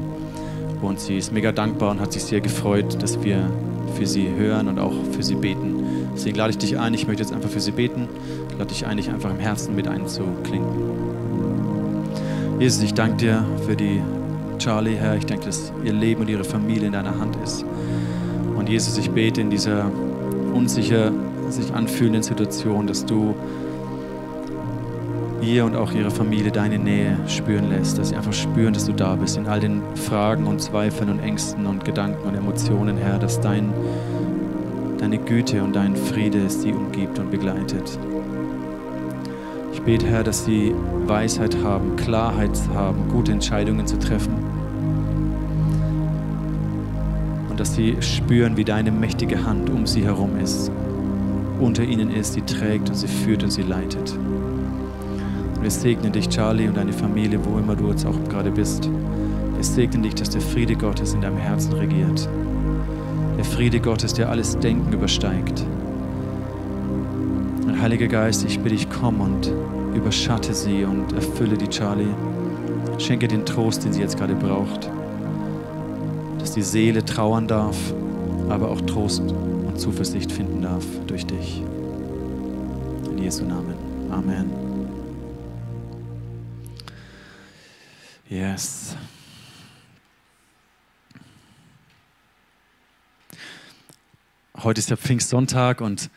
Und 0.81 0.99
sie 0.99 1.17
ist 1.17 1.31
mega 1.31 1.51
dankbar 1.51 1.91
und 1.91 1.99
hat 1.99 2.13
sich 2.13 2.23
sehr 2.23 2.41
gefreut, 2.41 3.01
dass 3.01 3.23
wir 3.23 3.49
für 3.95 4.07
sie 4.07 4.29
hören 4.29 4.67
und 4.67 4.79
auch 4.79 4.93
für 5.11 5.23
sie 5.23 5.35
beten. 5.35 5.83
Deswegen 6.13 6.37
lade 6.37 6.51
ich 6.51 6.57
dich 6.57 6.77
ein, 6.79 6.93
ich 6.93 7.07
möchte 7.07 7.21
jetzt 7.21 7.33
einfach 7.33 7.49
für 7.49 7.59
sie 7.59 7.71
beten. 7.71 8.07
Ich 8.49 8.57
lade 8.57 8.69
dich 8.69 8.85
ein, 8.85 8.97
dich 8.97 9.09
einfach 9.09 9.29
im 9.29 9.39
Herzen 9.39 9.75
mit 9.75 9.87
einzuklingen. 9.87 10.67
Jesus, 12.59 12.83
ich 12.83 12.93
danke 12.93 13.17
dir 13.17 13.45
für 13.65 13.75
die 13.75 14.01
Charlie, 14.59 14.95
Herr. 14.95 15.15
Ich 15.15 15.25
denke, 15.25 15.45
dass 15.45 15.73
ihr 15.83 15.93
Leben 15.93 16.21
und 16.21 16.29
ihre 16.29 16.43
Familie 16.43 16.87
in 16.87 16.93
deiner 16.93 17.17
Hand 17.19 17.35
ist. 17.43 17.65
Und 18.55 18.69
Jesus, 18.69 18.97
ich 18.97 19.09
bete 19.09 19.41
in 19.41 19.49
dieser 19.49 19.89
unsicher 20.53 21.11
sich 21.49 21.73
anfühlenden 21.73 22.23
Situation, 22.23 22.87
dass 22.87 23.05
du 23.05 23.35
ihr 25.41 25.65
und 25.65 25.75
auch 25.75 25.91
ihre 25.91 26.11
Familie 26.11 26.51
deine 26.51 26.77
Nähe 26.77 27.17
spüren 27.27 27.69
lässt, 27.69 27.97
dass 27.97 28.09
sie 28.09 28.15
einfach 28.15 28.33
spüren, 28.33 28.73
dass 28.73 28.85
du 28.85 28.93
da 28.93 29.15
bist 29.15 29.37
in 29.37 29.47
all 29.47 29.59
den 29.59 29.81
Fragen 29.95 30.47
und 30.47 30.61
Zweifeln 30.61 31.09
und 31.09 31.19
Ängsten 31.19 31.65
und 31.65 31.83
Gedanken 31.83 32.27
und 32.27 32.35
Emotionen, 32.35 32.97
Herr, 32.97 33.17
dass 33.19 33.41
dein, 33.41 33.73
deine 34.99 35.17
Güte 35.17 35.63
und 35.63 35.75
dein 35.75 35.95
Friede 35.95 36.49
sie 36.49 36.71
umgibt 36.71 37.19
und 37.19 37.31
begleitet. 37.31 37.97
Ich 39.73 39.81
bete, 39.81 40.05
Herr, 40.05 40.23
dass 40.23 40.45
sie 40.45 40.75
Weisheit 41.07 41.57
haben, 41.63 41.95
Klarheit 41.95 42.57
haben, 42.73 43.09
gute 43.09 43.31
Entscheidungen 43.31 43.87
zu 43.87 43.97
treffen. 43.97 44.33
Und 47.49 47.59
dass 47.59 47.75
sie 47.75 47.97
spüren, 48.01 48.57
wie 48.57 48.65
deine 48.65 48.91
mächtige 48.91 49.45
Hand 49.45 49.69
um 49.69 49.87
sie 49.87 50.03
herum 50.03 50.37
ist, 50.39 50.71
unter 51.59 51.83
ihnen 51.83 52.11
ist, 52.11 52.33
sie 52.33 52.41
trägt 52.41 52.89
und 52.89 52.95
sie 52.95 53.07
führt 53.07 53.43
und 53.43 53.51
sie 53.51 53.63
leitet. 53.63 54.15
Wir 55.61 55.69
segnen 55.69 56.11
dich, 56.11 56.27
Charlie, 56.27 56.67
und 56.67 56.75
deine 56.75 56.91
Familie, 56.91 57.39
wo 57.45 57.59
immer 57.59 57.75
du 57.75 57.89
jetzt 57.89 58.03
auch 58.05 58.17
gerade 58.29 58.49
bist. 58.49 58.89
Wir 59.55 59.63
segnen 59.63 60.01
dich, 60.01 60.15
dass 60.15 60.31
der 60.31 60.41
Friede 60.41 60.75
Gottes 60.75 61.13
in 61.13 61.21
deinem 61.21 61.37
Herzen 61.37 61.73
regiert. 61.73 62.27
Der 63.37 63.45
Friede 63.45 63.79
Gottes, 63.79 64.15
der 64.15 64.29
alles 64.29 64.57
Denken 64.57 64.91
übersteigt. 64.91 65.63
Und 67.67 67.79
Heiliger 67.79 68.07
Geist, 68.07 68.43
ich 68.43 68.57
bitte 68.59 68.75
dich, 68.75 68.87
komm 68.89 69.21
und 69.21 69.53
überschatte 69.95 70.55
sie 70.55 70.83
und 70.83 71.13
erfülle 71.13 71.57
die 71.57 71.67
Charlie. 71.67 72.15
Schenke 72.97 73.27
den 73.27 73.45
Trost, 73.45 73.85
den 73.85 73.93
sie 73.93 74.01
jetzt 74.01 74.17
gerade 74.17 74.33
braucht. 74.33 74.89
Dass 76.39 76.53
die 76.53 76.63
Seele 76.63 77.05
trauern 77.05 77.47
darf, 77.47 77.77
aber 78.49 78.71
auch 78.71 78.81
Trost 78.81 79.21
und 79.21 79.79
Zuversicht 79.79 80.31
finden 80.31 80.63
darf 80.63 80.85
durch 81.05 81.27
dich. 81.27 81.63
In 83.11 83.19
Jesu 83.19 83.45
Namen. 83.45 83.75
Amen. 84.09 84.70
Yes. 88.31 88.95
Heute 94.57 94.79
ist 94.79 94.89
ja 94.89 94.95
Pfingstsonntag 94.95 95.81
und 95.81 96.09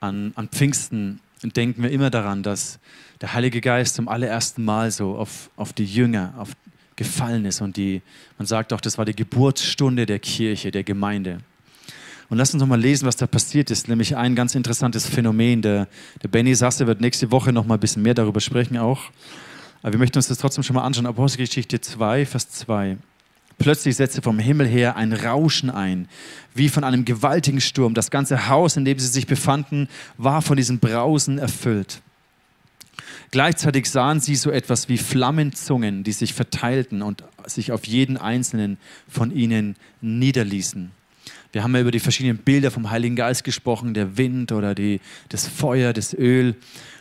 an, 0.00 0.32
an 0.36 0.48
Pfingsten 0.48 1.20
denken 1.42 1.82
wir 1.82 1.90
immer 1.90 2.08
daran, 2.08 2.42
dass 2.42 2.78
der 3.20 3.34
Heilige 3.34 3.60
Geist 3.60 3.96
zum 3.96 4.08
allerersten 4.08 4.64
Mal 4.64 4.90
so 4.90 5.16
auf, 5.16 5.50
auf 5.56 5.74
die 5.74 5.84
Jünger 5.84 6.32
auf, 6.38 6.52
gefallen 6.96 7.44
ist 7.44 7.60
und 7.60 7.76
die, 7.76 8.00
man 8.38 8.46
sagt 8.46 8.72
auch, 8.72 8.80
das 8.80 8.96
war 8.96 9.04
die 9.04 9.14
Geburtsstunde 9.14 10.06
der 10.06 10.18
Kirche, 10.18 10.70
der 10.70 10.82
Gemeinde. 10.82 11.40
Und 12.30 12.38
lass 12.38 12.54
uns 12.54 12.62
noch 12.62 12.68
mal 12.68 12.80
lesen, 12.80 13.06
was 13.06 13.16
da 13.16 13.26
passiert 13.26 13.70
ist, 13.70 13.86
nämlich 13.86 14.16
ein 14.16 14.34
ganz 14.34 14.54
interessantes 14.54 15.06
Phänomen. 15.06 15.60
Der, 15.60 15.88
der 16.22 16.28
Benny 16.28 16.54
Sasse 16.54 16.86
wird 16.86 17.02
nächste 17.02 17.30
Woche 17.30 17.52
noch 17.52 17.66
mal 17.66 17.74
ein 17.74 17.80
bisschen 17.80 18.02
mehr 18.02 18.14
darüber 18.14 18.40
sprechen 18.40 18.78
auch. 18.78 19.10
Aber 19.82 19.92
wir 19.92 19.98
möchten 19.98 20.18
uns 20.18 20.28
das 20.28 20.38
trotzdem 20.38 20.62
schon 20.62 20.74
mal 20.74 20.82
anschauen. 20.82 21.06
Apostelgeschichte 21.06 21.80
2, 21.80 22.26
Vers 22.26 22.50
2. 22.50 22.98
Plötzlich 23.58 23.96
setzte 23.96 24.22
vom 24.22 24.38
Himmel 24.38 24.66
her 24.66 24.96
ein 24.96 25.12
Rauschen 25.12 25.70
ein, 25.70 26.08
wie 26.54 26.68
von 26.68 26.82
einem 26.82 27.04
gewaltigen 27.04 27.60
Sturm. 27.60 27.92
Das 27.92 28.10
ganze 28.10 28.48
Haus, 28.48 28.76
in 28.76 28.84
dem 28.84 28.98
sie 28.98 29.06
sich 29.06 29.26
befanden, 29.26 29.88
war 30.16 30.40
von 30.40 30.56
diesem 30.56 30.78
Brausen 30.78 31.38
erfüllt. 31.38 32.00
Gleichzeitig 33.30 33.88
sahen 33.88 34.18
sie 34.18 34.34
so 34.34 34.50
etwas 34.50 34.88
wie 34.88 34.98
Flammenzungen, 34.98 36.04
die 36.04 36.12
sich 36.12 36.34
verteilten 36.34 37.00
und 37.02 37.22
sich 37.46 37.70
auf 37.70 37.84
jeden 37.86 38.16
einzelnen 38.16 38.78
von 39.08 39.30
ihnen 39.30 39.76
niederließen. 40.00 40.90
Wir 41.52 41.62
haben 41.62 41.74
ja 41.74 41.80
über 41.80 41.90
die 41.90 42.00
verschiedenen 42.00 42.38
Bilder 42.38 42.70
vom 42.70 42.90
Heiligen 42.90 43.16
Geist 43.16 43.44
gesprochen, 43.44 43.94
der 43.94 44.16
Wind 44.16 44.52
oder 44.52 44.74
die, 44.74 45.00
das 45.28 45.46
Feuer, 45.46 45.92
das 45.92 46.14
Öl. 46.14 46.56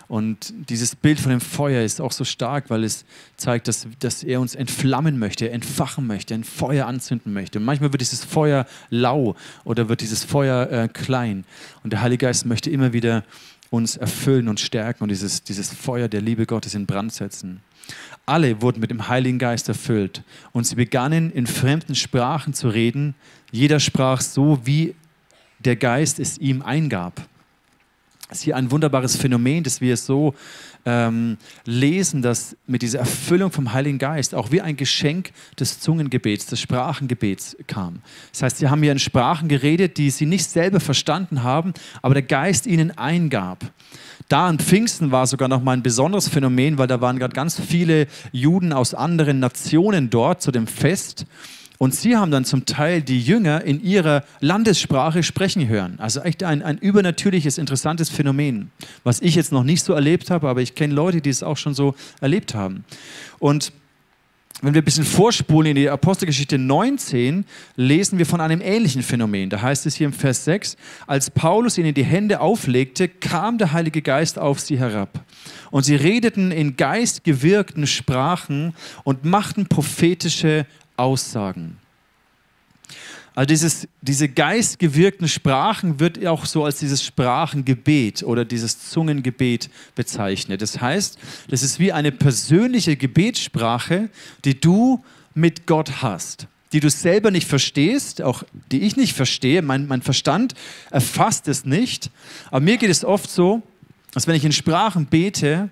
Und 0.10 0.54
dieses 0.70 0.96
Bild 0.96 1.20
von 1.20 1.30
dem 1.30 1.40
Feuer 1.40 1.84
ist 1.86 2.02
auch 2.02 2.12
so 2.12 2.26
stark, 2.26 2.72
weil 2.72 2.84
es 2.84 3.06
zeigt, 3.38 3.68
dass, 3.68 3.88
dass 4.00 4.24
er 4.24 4.42
uns 4.42 4.56
entflammen 4.56 5.20
möchte, 5.20 5.52
entfachen 5.52 6.08
möchte, 6.08 6.34
ein 6.34 6.44
Feuer 6.44 6.88
anzünden 6.88 7.32
möchte. 7.32 7.60
Und 7.60 7.66
manchmal 7.66 7.94
wird 7.94 8.02
dieses 8.02 8.24
Feuer 8.24 8.66
lau 8.90 9.36
oder 9.66 9.88
wird 9.88 10.02
dieses 10.02 10.24
Feuer 10.24 10.68
äh, 10.72 10.88
klein. 10.88 11.46
Und 11.84 11.94
der 11.94 12.02
Heilige 12.02 12.26
Geist 12.26 12.48
möchte 12.48 12.72
immer 12.72 12.92
wieder 12.92 13.24
uns 13.70 13.98
erfüllen 13.98 14.48
und 14.48 14.60
stärken 14.60 15.04
und 15.04 15.10
dieses, 15.10 15.44
dieses 15.44 15.72
Feuer 15.72 16.08
der 16.08 16.22
Liebe 16.22 16.48
Gottes 16.48 16.74
in 16.74 16.88
Brand 16.88 17.14
setzen. 17.14 17.62
Alle 18.26 18.64
wurden 18.64 18.80
mit 18.80 18.90
dem 18.90 19.10
Heiligen 19.10 19.38
Geist 19.38 19.70
erfüllt 19.70 20.24
und 20.54 20.66
sie 20.66 20.76
begannen 20.76 21.32
in 21.32 21.46
fremden 21.46 21.94
Sprachen 21.94 22.56
zu 22.56 22.70
reden. 22.70 23.14
Jeder 23.52 23.80
sprach 23.80 24.22
so, 24.22 24.60
wie 24.64 24.96
der 25.60 25.76
Geist 25.76 26.20
es 26.20 26.40
ihm 26.40 26.64
eingab. 26.64 27.22
Ist 28.32 28.44
hier 28.44 28.56
ein 28.56 28.70
wunderbares 28.70 29.16
Phänomen, 29.16 29.64
dass 29.64 29.82
wir 29.82 29.96
es 29.96 30.06
so 30.06 30.36
ähm, 30.86 31.38
lesen, 31.66 32.22
dass 32.22 32.56
mit 32.68 32.84
dieser 32.84 33.00
Erfüllung 33.00 33.52
vom 33.52 33.74
Heiligen 33.74 33.98
Geist 33.98 34.36
auch 34.36 34.52
wie 34.52 34.62
ein 34.62 34.78
Geschenk 34.78 35.32
des 35.60 35.80
Zungengebets, 35.80 36.46
des 36.46 36.60
Sprachengebets 36.60 37.58
kam. 37.66 38.02
Das 38.32 38.44
heißt, 38.44 38.58
sie 38.58 38.70
haben 38.70 38.84
hier 38.84 38.92
in 38.92 39.00
Sprachen 39.00 39.48
geredet, 39.50 39.98
die 39.98 40.12
sie 40.12 40.28
nicht 40.28 40.48
selber 40.48 40.80
verstanden 40.80 41.42
haben, 41.42 41.74
aber 42.04 42.14
der 42.14 42.24
Geist 42.24 42.68
ihnen 42.68 42.96
eingab. 42.98 43.66
Da 44.28 44.48
an 44.48 44.60
Pfingsten 44.60 45.12
war 45.12 45.26
sogar 45.26 45.48
noch 45.48 45.64
mal 45.64 45.74
ein 45.74 45.82
besonderes 45.82 46.30
Phänomen, 46.30 46.78
weil 46.78 46.86
da 46.86 47.02
waren 47.02 47.18
gerade 47.18 47.34
ganz 47.34 47.60
viele 47.60 48.06
Juden 48.32 48.74
aus 48.74 48.94
anderen 48.94 49.40
Nationen 49.40 50.12
dort 50.12 50.44
zu 50.44 50.52
dem 50.52 50.68
Fest. 50.68 51.26
Und 51.80 51.96
sie 51.96 52.18
haben 52.18 52.30
dann 52.30 52.44
zum 52.44 52.66
Teil 52.66 53.02
die 53.02 53.22
Jünger 53.22 53.64
in 53.64 53.82
ihrer 53.82 54.26
Landessprache 54.42 55.24
sprechen 55.24 55.70
hören. 55.70 55.96
Also 55.98 56.20
echt 56.20 56.44
ein, 56.44 56.62
ein 56.62 56.78
übernatürliches, 56.78 57.58
interessantes 57.58 58.10
Phänomen, 58.10 58.70
was 59.06 59.22
ich 59.22 59.34
jetzt 59.34 59.54
noch 59.54 59.64
nicht 59.64 59.86
so 59.86 59.94
erlebt 59.94 60.30
habe, 60.30 60.50
aber 60.50 60.62
ich 60.62 60.76
kenne 60.76 60.94
Leute, 60.94 61.22
die 61.22 61.30
es 61.30 61.42
auch 61.42 61.56
schon 61.56 61.74
so 61.74 61.96
erlebt 62.20 62.54
haben. 62.54 62.84
Und 63.40 63.72
wenn 64.62 64.74
wir 64.74 64.82
ein 64.82 64.86
bisschen 64.86 65.06
vorspulen 65.06 65.70
in 65.70 65.76
die 65.76 65.90
Apostelgeschichte 65.90 66.58
19, 66.58 67.46
lesen 67.78 68.18
wir 68.18 68.26
von 68.26 68.42
einem 68.42 68.60
ähnlichen 68.60 69.02
Phänomen. 69.02 69.50
Da 69.50 69.62
heißt 69.62 69.86
es 69.86 69.96
hier 69.96 70.08
im 70.08 70.12
Vers 70.12 70.44
6, 70.44 70.76
als 71.08 71.30
Paulus 71.30 71.78
ihnen 71.78 71.94
die 71.94 72.04
Hände 72.04 72.42
auflegte, 72.42 73.08
kam 73.08 73.58
der 73.58 73.72
Heilige 73.72 74.02
Geist 74.02 74.38
auf 74.38 74.60
sie 74.60 74.78
herab. 74.78 75.24
Und 75.72 75.84
sie 75.84 75.96
redeten 75.96 76.52
in 76.52 76.76
geistgewirkten 76.76 77.88
Sprachen 77.88 78.74
und 79.06 79.24
machten 79.24 79.66
prophetische 79.68 80.66
Aussagen. 81.00 81.78
Also 83.36 83.48
dieses, 83.48 83.88
diese 84.02 84.28
geistgewirkten 84.28 85.30
Sprachen 85.30 86.00
wird 86.02 86.26
auch 86.28 86.46
so 86.46 86.66
als 86.66 86.80
dieses 86.80 87.04
Sprachengebet 87.04 88.24
oder 88.24 88.44
dieses 88.44 88.90
Zungengebet 88.90 89.70
bezeichnet. 89.96 90.62
Das 90.62 90.82
heißt, 90.82 91.18
das 91.48 91.64
ist 91.64 91.80
wie 91.80 91.94
eine 91.94 92.12
persönliche 92.12 92.98
Gebetssprache, 92.98 94.10
die 94.44 94.60
du 94.60 95.06
mit 95.36 95.68
Gott 95.68 96.02
hast, 96.02 96.48
die 96.74 96.82
du 96.82 96.90
selber 96.90 97.32
nicht 97.32 97.48
verstehst, 97.48 98.22
auch 98.22 98.44
die 98.74 98.82
ich 98.82 98.98
nicht 98.98 99.14
verstehe. 99.14 99.62
Mein, 99.62 99.88
mein 99.88 100.02
Verstand 100.02 100.54
erfasst 100.92 101.48
es 101.48 101.64
nicht. 101.64 102.12
Aber 102.52 102.60
mir 102.60 102.76
geht 102.76 102.90
es 102.90 103.06
oft 103.06 103.30
so, 103.30 103.62
dass 104.12 104.28
wenn 104.28 104.36
ich 104.36 104.44
in 104.44 104.52
Sprachen 104.52 105.06
bete, 105.06 105.70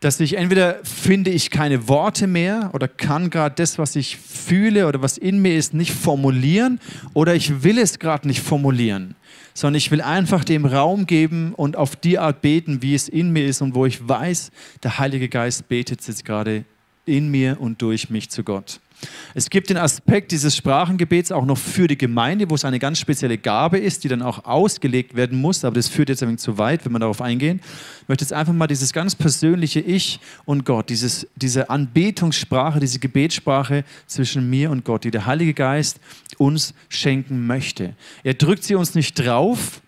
dass 0.00 0.20
ich 0.20 0.36
entweder 0.36 0.78
finde 0.84 1.30
ich 1.30 1.50
keine 1.50 1.88
Worte 1.88 2.26
mehr 2.26 2.70
oder 2.72 2.88
kann 2.88 3.30
gerade 3.30 3.54
das, 3.56 3.78
was 3.78 3.96
ich 3.96 4.16
fühle 4.16 4.86
oder 4.86 5.02
was 5.02 5.18
in 5.18 5.40
mir 5.40 5.56
ist, 5.56 5.74
nicht 5.74 5.92
formulieren 5.92 6.80
oder 7.14 7.34
ich 7.34 7.62
will 7.62 7.78
es 7.78 7.98
gerade 7.98 8.26
nicht 8.28 8.40
formulieren, 8.40 9.16
sondern 9.54 9.76
ich 9.76 9.90
will 9.90 10.00
einfach 10.00 10.44
dem 10.44 10.66
Raum 10.66 11.06
geben 11.06 11.52
und 11.54 11.76
auf 11.76 11.96
die 11.96 12.18
Art 12.18 12.42
beten, 12.42 12.82
wie 12.82 12.94
es 12.94 13.08
in 13.08 13.32
mir 13.32 13.46
ist 13.46 13.60
und 13.60 13.74
wo 13.74 13.86
ich 13.86 14.06
weiß, 14.06 14.50
der 14.82 14.98
Heilige 14.98 15.28
Geist 15.28 15.68
betet 15.68 16.06
jetzt 16.06 16.24
gerade 16.24 16.64
in 17.04 17.28
mir 17.28 17.60
und 17.60 17.82
durch 17.82 18.10
mich 18.10 18.30
zu 18.30 18.44
Gott. 18.44 18.80
Es 19.34 19.50
gibt 19.50 19.70
den 19.70 19.76
Aspekt 19.76 20.32
dieses 20.32 20.56
Sprachengebets 20.56 21.30
auch 21.30 21.44
noch 21.44 21.58
für 21.58 21.86
die 21.86 21.98
Gemeinde, 21.98 22.50
wo 22.50 22.54
es 22.54 22.64
eine 22.64 22.78
ganz 22.78 22.98
spezielle 22.98 23.38
Gabe 23.38 23.78
ist, 23.78 24.02
die 24.02 24.08
dann 24.08 24.22
auch 24.22 24.44
ausgelegt 24.44 25.14
werden 25.14 25.40
muss. 25.40 25.64
Aber 25.64 25.76
das 25.76 25.88
führt 25.88 26.08
jetzt 26.08 26.22
ein 26.22 26.28
wenig 26.28 26.40
zu 26.40 26.58
weit, 26.58 26.84
wenn 26.84 26.92
wir 26.92 26.98
darauf 26.98 27.20
eingehen. 27.20 27.60
Ich 28.02 28.08
möchte 28.08 28.24
jetzt 28.24 28.32
einfach 28.32 28.52
mal 28.52 28.66
dieses 28.66 28.92
ganz 28.92 29.14
persönliche 29.14 29.80
Ich 29.80 30.18
und 30.44 30.64
Gott, 30.64 30.88
dieses, 30.88 31.26
diese 31.36 31.70
Anbetungssprache, 31.70 32.80
diese 32.80 32.98
Gebetssprache 32.98 33.84
zwischen 34.06 34.48
mir 34.50 34.70
und 34.70 34.84
Gott, 34.84 35.04
die 35.04 35.10
der 35.10 35.26
Heilige 35.26 35.54
Geist 35.54 36.00
uns 36.38 36.74
schenken 36.88 37.46
möchte. 37.46 37.94
Er 38.24 38.34
drückt 38.34 38.64
sie 38.64 38.74
uns 38.74 38.94
nicht 38.94 39.14
drauf, 39.14 39.80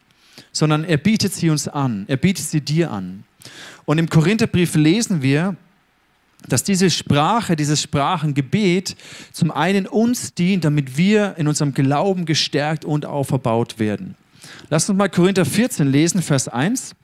sondern 0.53 0.85
er 0.85 0.97
bietet 0.97 1.33
sie 1.33 1.51
uns 1.51 1.67
an. 1.69 2.05
Er 2.09 2.17
bietet 2.17 2.45
sie 2.45 2.61
dir 2.61 2.91
an. 2.91 3.25
Und 3.85 3.99
im 3.99 4.09
Korintherbrief 4.09 4.75
lesen 4.75 5.23
wir, 5.23 5.57
dass 6.49 6.65
diese 6.65 6.91
Sprache, 6.91 7.57
dieses 7.57 7.83
Sprachengebet 7.83 8.97
zum 9.33 9.51
einen 9.51 9.87
uns 9.87 10.35
dient, 10.35 10.65
damit 10.65 10.97
wir 10.97 11.35
in 11.37 11.49
unserem 11.49 11.75
Glauben 11.75 12.25
gestärkt 12.25 12.85
und 12.85 13.07
auferbaut 13.07 13.79
werden. 13.79 14.17
Lasst 14.69 14.89
uns 14.89 14.99
mal 14.99 15.09
Korinther 15.09 15.45
14 15.45 15.87
lesen, 15.87 16.23
Vers 16.23 16.49
1 16.49 16.95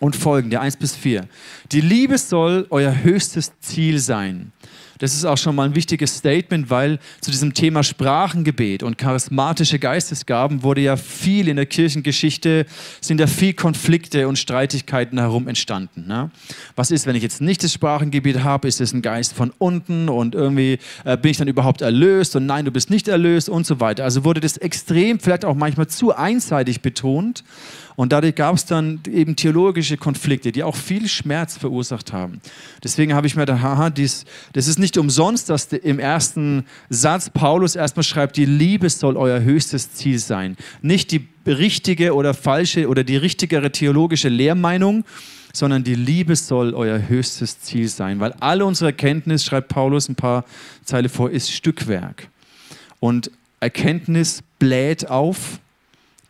und 0.00 0.16
folgende, 0.16 0.60
1 0.60 0.76
bis 0.76 0.94
4. 0.94 1.26
Die 1.72 1.80
Liebe 1.80 2.18
soll 2.18 2.66
euer 2.70 3.02
höchstes 3.02 3.52
Ziel 3.60 3.98
sein. 3.98 4.52
Das 4.98 5.14
ist 5.14 5.24
auch 5.24 5.36
schon 5.36 5.54
mal 5.54 5.64
ein 5.64 5.74
wichtiges 5.74 6.16
Statement, 6.16 6.70
weil 6.70 6.98
zu 7.20 7.30
diesem 7.30 7.54
Thema 7.54 7.82
Sprachengebet 7.82 8.82
und 8.82 8.98
charismatische 8.98 9.78
Geistesgaben 9.78 10.62
wurde 10.62 10.80
ja 10.80 10.96
viel 10.96 11.48
in 11.48 11.56
der 11.56 11.66
Kirchengeschichte, 11.66 12.66
sind 13.00 13.18
da 13.18 13.26
viel 13.26 13.54
Konflikte 13.54 14.28
und 14.28 14.38
Streitigkeiten 14.38 15.18
herum 15.18 15.48
entstanden. 15.48 16.06
Ne? 16.06 16.30
Was 16.74 16.90
ist, 16.90 17.06
wenn 17.06 17.16
ich 17.16 17.22
jetzt 17.22 17.40
nicht 17.40 17.62
das 17.62 17.72
Sprachengebet 17.72 18.42
habe? 18.42 18.68
Ist 18.68 18.80
es 18.80 18.92
ein 18.92 19.02
Geist 19.02 19.34
von 19.34 19.52
unten 19.58 20.08
und 20.08 20.34
irgendwie 20.34 20.78
äh, 21.04 21.16
bin 21.16 21.30
ich 21.30 21.36
dann 21.36 21.48
überhaupt 21.48 21.82
erlöst 21.82 22.36
und 22.36 22.46
nein, 22.46 22.64
du 22.64 22.70
bist 22.70 22.90
nicht 22.90 23.08
erlöst 23.08 23.48
und 23.48 23.66
so 23.66 23.80
weiter. 23.80 24.04
Also 24.04 24.24
wurde 24.24 24.40
das 24.40 24.56
extrem, 24.56 25.20
vielleicht 25.20 25.44
auch 25.44 25.54
manchmal 25.54 25.88
zu 25.88 26.14
einseitig 26.14 26.80
betont. 26.80 27.44
Und 27.96 28.12
dadurch 28.12 28.34
gab 28.34 28.54
es 28.54 28.66
dann 28.66 29.00
eben 29.10 29.36
theologische 29.36 29.96
Konflikte, 29.96 30.52
die 30.52 30.62
auch 30.62 30.76
viel 30.76 31.08
Schmerz 31.08 31.56
verursacht 31.56 32.12
haben. 32.12 32.40
Deswegen 32.84 33.14
habe 33.14 33.26
ich 33.26 33.34
mir 33.34 33.42
gedacht, 33.42 33.62
haha, 33.62 33.90
dies, 33.90 34.26
das 34.52 34.68
ist 34.68 34.78
nicht 34.78 34.98
umsonst, 34.98 35.48
dass 35.48 35.72
im 35.72 35.98
ersten 35.98 36.66
Satz 36.90 37.30
Paulus 37.30 37.74
erstmal 37.74 38.04
schreibt, 38.04 38.36
die 38.36 38.44
Liebe 38.44 38.90
soll 38.90 39.16
euer 39.16 39.40
höchstes 39.40 39.94
Ziel 39.94 40.18
sein. 40.18 40.58
Nicht 40.82 41.10
die 41.10 41.26
richtige 41.46 42.14
oder 42.14 42.34
falsche 42.34 42.88
oder 42.88 43.02
die 43.02 43.16
richtigere 43.16 43.72
theologische 43.72 44.28
Lehrmeinung, 44.28 45.04
sondern 45.54 45.82
die 45.82 45.94
Liebe 45.94 46.36
soll 46.36 46.74
euer 46.74 47.08
höchstes 47.08 47.60
Ziel 47.60 47.88
sein. 47.88 48.20
Weil 48.20 48.34
alle 48.40 48.66
unsere 48.66 48.90
Erkenntnis, 48.90 49.42
schreibt 49.42 49.68
Paulus 49.68 50.10
ein 50.10 50.16
paar 50.16 50.44
Zeile 50.84 51.08
vor, 51.08 51.30
ist 51.30 51.50
Stückwerk. 51.50 52.28
Und 53.00 53.30
Erkenntnis 53.60 54.42
bläht 54.58 55.08
auf, 55.08 55.60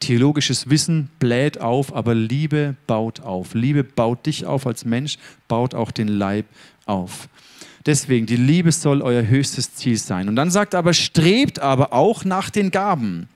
Theologisches 0.00 0.68
Wissen 0.68 1.08
bläht 1.18 1.60
auf, 1.60 1.94
aber 1.94 2.14
Liebe 2.14 2.76
baut 2.86 3.20
auf. 3.20 3.54
Liebe 3.54 3.82
baut 3.84 4.26
dich 4.26 4.44
auf 4.44 4.66
als 4.66 4.84
Mensch, 4.84 5.18
baut 5.48 5.74
auch 5.74 5.90
den 5.90 6.08
Leib 6.08 6.46
auf. 6.84 7.28
Deswegen, 7.86 8.26
die 8.26 8.36
Liebe 8.36 8.72
soll 8.72 9.00
euer 9.00 9.26
höchstes 9.26 9.74
Ziel 9.74 9.96
sein. 9.96 10.28
Und 10.28 10.36
dann 10.36 10.50
sagt 10.50 10.74
er 10.74 10.80
aber, 10.80 10.92
strebt 10.92 11.60
aber 11.60 11.92
auch 11.92 12.24
nach 12.24 12.50
den 12.50 12.72
Gaben. 12.72 13.28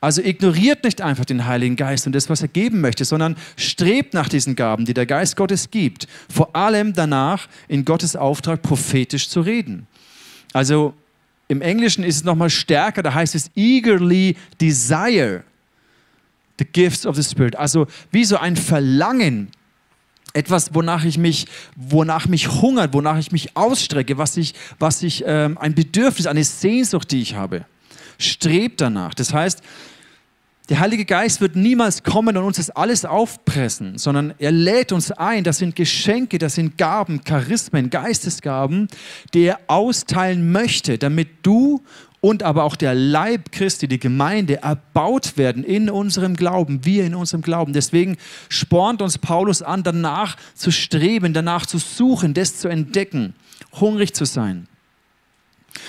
Also 0.00 0.20
ignoriert 0.20 0.82
nicht 0.82 1.00
einfach 1.00 1.24
den 1.24 1.46
Heiligen 1.46 1.76
Geist 1.76 2.08
und 2.08 2.12
das, 2.12 2.28
was 2.28 2.42
er 2.42 2.48
geben 2.48 2.80
möchte, 2.80 3.04
sondern 3.04 3.36
strebt 3.56 4.12
nach 4.14 4.28
diesen 4.28 4.56
Gaben, 4.56 4.84
die 4.84 4.94
der 4.94 5.06
Geist 5.06 5.36
Gottes 5.36 5.70
gibt. 5.70 6.08
Vor 6.28 6.56
allem 6.56 6.92
danach, 6.92 7.46
in 7.68 7.84
Gottes 7.84 8.16
Auftrag 8.16 8.62
prophetisch 8.62 9.28
zu 9.28 9.40
reden. 9.40 9.86
Also 10.52 10.94
im 11.46 11.62
Englischen 11.62 12.02
ist 12.02 12.16
es 12.16 12.24
nochmal 12.24 12.50
stärker, 12.50 13.04
da 13.04 13.14
heißt 13.14 13.36
es 13.36 13.52
eagerly 13.54 14.36
desire 14.60 15.44
the 16.62 16.72
gifts 16.72 17.06
of 17.06 17.16
the 17.16 17.22
Spirit. 17.22 17.56
Also 17.56 17.86
wie 18.10 18.24
so 18.24 18.36
ein 18.36 18.56
Verlangen, 18.56 19.50
etwas, 20.34 20.74
wonach 20.74 21.04
ich 21.04 21.18
mich, 21.18 21.46
wonach 21.76 22.26
mich 22.26 22.48
hungert, 22.48 22.94
wonach 22.94 23.18
ich 23.18 23.32
mich 23.32 23.56
ausstrecke, 23.56 24.16
was 24.18 24.36
ich, 24.36 24.54
was 24.78 25.02
ich, 25.02 25.24
ähm, 25.26 25.58
ein 25.58 25.74
Bedürfnis, 25.74 26.26
eine 26.26 26.44
Sehnsucht, 26.44 27.10
die 27.10 27.20
ich 27.20 27.34
habe. 27.34 27.66
Strebt 28.18 28.80
danach. 28.80 29.14
Das 29.14 29.34
heißt, 29.34 29.62
der 30.68 30.78
Heilige 30.78 31.04
Geist 31.04 31.40
wird 31.40 31.56
niemals 31.56 32.02
kommen 32.02 32.36
und 32.36 32.44
uns 32.44 32.56
das 32.56 32.70
alles 32.70 33.04
aufpressen, 33.04 33.98
sondern 33.98 34.32
er 34.38 34.52
lädt 34.52 34.92
uns 34.92 35.10
ein. 35.10 35.44
Das 35.44 35.58
sind 35.58 35.74
Geschenke, 35.76 36.38
das 36.38 36.54
sind 36.54 36.78
Gaben, 36.78 37.24
Charismen, 37.24 37.90
Geistesgaben, 37.90 38.88
die 39.34 39.42
er 39.42 39.60
austeilen 39.66 40.52
möchte, 40.52 40.98
damit 40.98 41.28
du 41.42 41.82
und 42.22 42.44
aber 42.44 42.62
auch 42.62 42.76
der 42.76 42.94
Leib 42.94 43.50
Christi, 43.50 43.88
die 43.88 43.98
Gemeinde, 43.98 44.62
erbaut 44.62 45.36
werden 45.36 45.64
in 45.64 45.90
unserem 45.90 46.36
Glauben, 46.36 46.84
wir 46.84 47.04
in 47.04 47.16
unserem 47.16 47.42
Glauben. 47.42 47.72
Deswegen 47.72 48.16
spornt 48.48 49.02
uns 49.02 49.18
Paulus 49.18 49.60
an, 49.60 49.82
danach 49.82 50.36
zu 50.54 50.70
streben, 50.70 51.34
danach 51.34 51.66
zu 51.66 51.78
suchen, 51.78 52.32
das 52.32 52.58
zu 52.58 52.68
entdecken, 52.68 53.34
hungrig 53.80 54.14
zu 54.14 54.24
sein. 54.24 54.68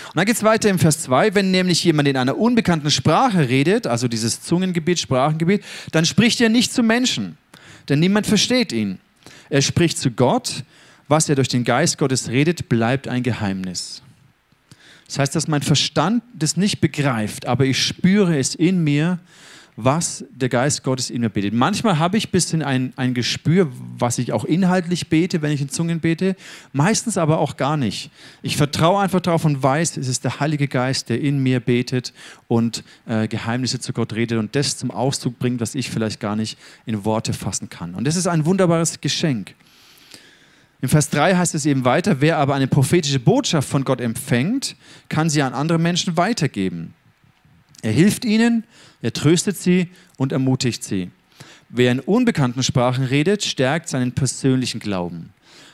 Und 0.07 0.15
dann 0.15 0.25
geht 0.25 0.35
es 0.35 0.43
weiter 0.43 0.69
im 0.69 0.79
Vers 0.79 1.03
2, 1.03 1.35
wenn 1.35 1.51
nämlich 1.51 1.83
jemand 1.83 2.07
in 2.07 2.17
einer 2.17 2.35
unbekannten 2.35 2.89
Sprache 2.89 3.47
redet, 3.47 3.85
also 3.85 4.07
dieses 4.07 4.41
Zungengebet, 4.41 4.99
Sprachengebet, 4.99 5.63
dann 5.91 6.05
spricht 6.05 6.41
er 6.41 6.49
nicht 6.49 6.73
zu 6.73 6.81
Menschen, 6.81 7.37
denn 7.89 7.99
niemand 7.99 8.25
versteht 8.25 8.71
ihn. 8.71 8.97
Er 9.51 9.61
spricht 9.61 9.99
zu 9.99 10.09
Gott, 10.09 10.63
was 11.07 11.29
er 11.29 11.35
durch 11.35 11.49
den 11.49 11.63
Geist 11.63 11.99
Gottes 11.99 12.29
redet, 12.29 12.69
bleibt 12.69 13.07
ein 13.07 13.21
Geheimnis. 13.21 14.01
Das 15.13 15.19
heißt, 15.19 15.35
dass 15.35 15.47
mein 15.47 15.61
Verstand 15.61 16.23
das 16.33 16.57
nicht 16.57 16.81
begreift, 16.81 17.45
aber 17.45 17.65
ich 17.65 17.79
spüre 17.79 18.35
es 18.35 18.55
in 18.55 18.83
mir, 18.83 19.19
was 19.75 20.25
der 20.31 20.49
Geist 20.49 20.83
Gottes 20.83 21.11
in 21.11 21.21
mir 21.21 21.29
betet. 21.29 21.53
Manchmal 21.53 21.99
habe 21.99 22.17
ich 22.17 22.29
ein 22.29 22.31
bisschen 22.31 22.63
ein, 22.63 22.93
ein 22.95 23.13
Gespür, 23.13 23.71
was 23.99 24.17
ich 24.17 24.33
auch 24.33 24.43
inhaltlich 24.43 25.09
bete, 25.09 25.43
wenn 25.43 25.51
ich 25.51 25.61
in 25.61 25.69
Zungen 25.69 25.99
bete, 25.99 26.35
meistens 26.71 27.19
aber 27.19 27.37
auch 27.37 27.57
gar 27.57 27.77
nicht. 27.77 28.09
Ich 28.41 28.57
vertraue 28.57 29.03
einfach 29.03 29.21
darauf 29.21 29.45
und 29.45 29.61
weiß, 29.61 29.97
es 29.97 30.07
ist 30.07 30.23
der 30.23 30.39
Heilige 30.39 30.67
Geist, 30.67 31.09
der 31.09 31.21
in 31.21 31.43
mir 31.43 31.59
betet 31.59 32.11
und 32.47 32.83
äh, 33.05 33.27
Geheimnisse 33.27 33.79
zu 33.79 33.93
Gott 33.93 34.13
redet 34.13 34.39
und 34.39 34.55
das 34.55 34.77
zum 34.77 34.89
Ausdruck 34.89 35.37
bringt, 35.37 35.61
was 35.61 35.75
ich 35.75 35.91
vielleicht 35.91 36.21
gar 36.21 36.35
nicht 36.35 36.57
in 36.87 37.05
Worte 37.05 37.33
fassen 37.33 37.69
kann. 37.69 37.93
Und 37.93 38.05
das 38.07 38.15
ist 38.15 38.25
ein 38.25 38.47
wunderbares 38.47 38.99
Geschenk. 38.99 39.53
Im 40.83 40.89
Vers 40.89 41.09
3 41.11 41.37
heißt 41.37 41.55
es 41.55 41.65
eben 41.65 41.85
weiter, 41.85 42.19
wer 42.19 42.39
aber 42.39 42.55
eine 42.55 42.67
prophetische 42.67 43.17
Botschaft 43.17 43.69
von 43.69 43.85
Gott 43.85 44.01
empfängt, 44.01 44.75
kann 45.07 45.29
sie 45.29 45.41
an 45.41 45.53
andere 45.53 45.79
Menschen 45.79 46.17
weitergeben. 46.17 46.93
Er 47.81 47.93
hilft 47.93 48.25
ihnen, 48.25 48.65
er 49.01 49.13
tröstet 49.13 49.55
sie 49.55 49.87
und 50.17 50.33
ermutigt 50.33 50.83
sie. 50.83 51.09
Wer 51.69 51.93
in 51.93 52.01
unbekannten 52.01 52.63
Sprachen 52.63 53.05
redet, 53.05 53.45
stärkt 53.45 53.87
seinen 53.87 54.11
persönlichen 54.11 54.81
Glauben. 54.81 55.29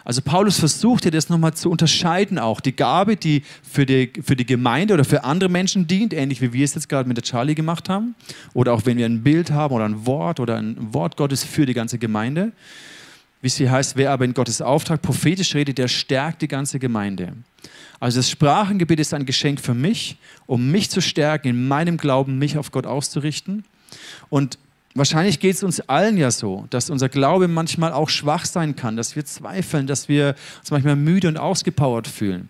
Also 0.05 0.21
Paulus 0.21 0.59
versucht 0.59 1.01
hier 1.01 1.11
das 1.11 1.27
nochmal 1.27 1.55
zu 1.55 1.71
unterscheiden 1.71 2.37
auch. 2.37 2.59
Die 2.59 2.75
Gabe, 2.75 3.15
die 3.15 3.41
für, 3.63 3.87
die 3.87 4.11
für 4.21 4.35
die 4.35 4.45
Gemeinde 4.45 4.93
oder 4.93 5.05
für 5.05 5.23
andere 5.23 5.49
Menschen 5.49 5.87
dient, 5.87 6.13
ähnlich 6.13 6.39
wie 6.39 6.53
wir 6.53 6.63
es 6.63 6.75
jetzt 6.75 6.87
gerade 6.87 7.07
mit 7.07 7.17
der 7.17 7.23
Charlie 7.23 7.55
gemacht 7.55 7.89
haben. 7.89 8.13
Oder 8.53 8.73
auch 8.73 8.85
wenn 8.85 8.99
wir 8.99 9.07
ein 9.07 9.23
Bild 9.23 9.49
haben 9.49 9.73
oder 9.73 9.85
ein 9.85 10.05
Wort 10.05 10.39
oder 10.39 10.57
ein 10.57 10.93
Wort 10.93 11.17
Gottes 11.17 11.43
für 11.43 11.65
die 11.65 11.73
ganze 11.73 11.97
Gemeinde 11.97 12.51
wie 13.41 13.47
es 13.47 13.55
hier 13.55 13.71
heißt, 13.71 13.95
wer 13.95 14.11
aber 14.11 14.25
in 14.25 14.33
Gottes 14.33 14.61
Auftrag 14.61 15.01
prophetisch 15.01 15.55
redet, 15.55 15.77
der 15.77 15.87
stärkt 15.87 16.41
die 16.41 16.47
ganze 16.47 16.79
Gemeinde. 16.79 17.33
Also 17.99 18.19
das 18.19 18.29
Sprachengebet 18.29 18.99
ist 18.99 19.13
ein 19.13 19.25
Geschenk 19.25 19.59
für 19.59 19.73
mich, 19.73 20.17
um 20.45 20.71
mich 20.71 20.89
zu 20.89 21.01
stärken, 21.01 21.49
in 21.49 21.67
meinem 21.67 21.97
Glauben 21.97 22.37
mich 22.37 22.57
auf 22.57 22.71
Gott 22.71 22.85
auszurichten. 22.85 23.65
Und 24.29 24.57
wahrscheinlich 24.95 25.39
geht 25.39 25.55
es 25.55 25.63
uns 25.63 25.81
allen 25.81 26.17
ja 26.17 26.31
so, 26.31 26.65
dass 26.69 26.89
unser 26.89 27.09
Glaube 27.09 27.47
manchmal 27.47 27.91
auch 27.91 28.09
schwach 28.09 28.45
sein 28.45 28.75
kann, 28.75 28.95
dass 28.95 29.15
wir 29.15 29.25
zweifeln, 29.25 29.87
dass 29.87 30.07
wir 30.07 30.35
uns 30.59 30.71
manchmal 30.71 30.95
müde 30.95 31.27
und 31.27 31.37
ausgepowert 31.37 32.07
fühlen. 32.07 32.49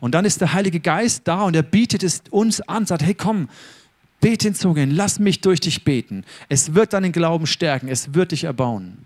Und 0.00 0.14
dann 0.14 0.24
ist 0.24 0.40
der 0.40 0.52
Heilige 0.52 0.80
Geist 0.80 1.22
da 1.24 1.42
und 1.42 1.56
er 1.56 1.62
bietet 1.62 2.02
es 2.02 2.22
uns 2.30 2.60
an, 2.62 2.84
sagt, 2.86 3.02
hey 3.02 3.14
komm, 3.14 3.48
bete 4.20 4.48
in 4.48 4.54
Zungen, 4.54 4.90
lass 4.90 5.18
mich 5.18 5.40
durch 5.40 5.60
dich 5.60 5.84
beten. 5.84 6.24
Es 6.48 6.74
wird 6.74 6.92
deinen 6.92 7.12
Glauben 7.12 7.46
stärken, 7.46 7.88
es 7.88 8.12
wird 8.14 8.32
dich 8.32 8.44
erbauen. 8.44 8.98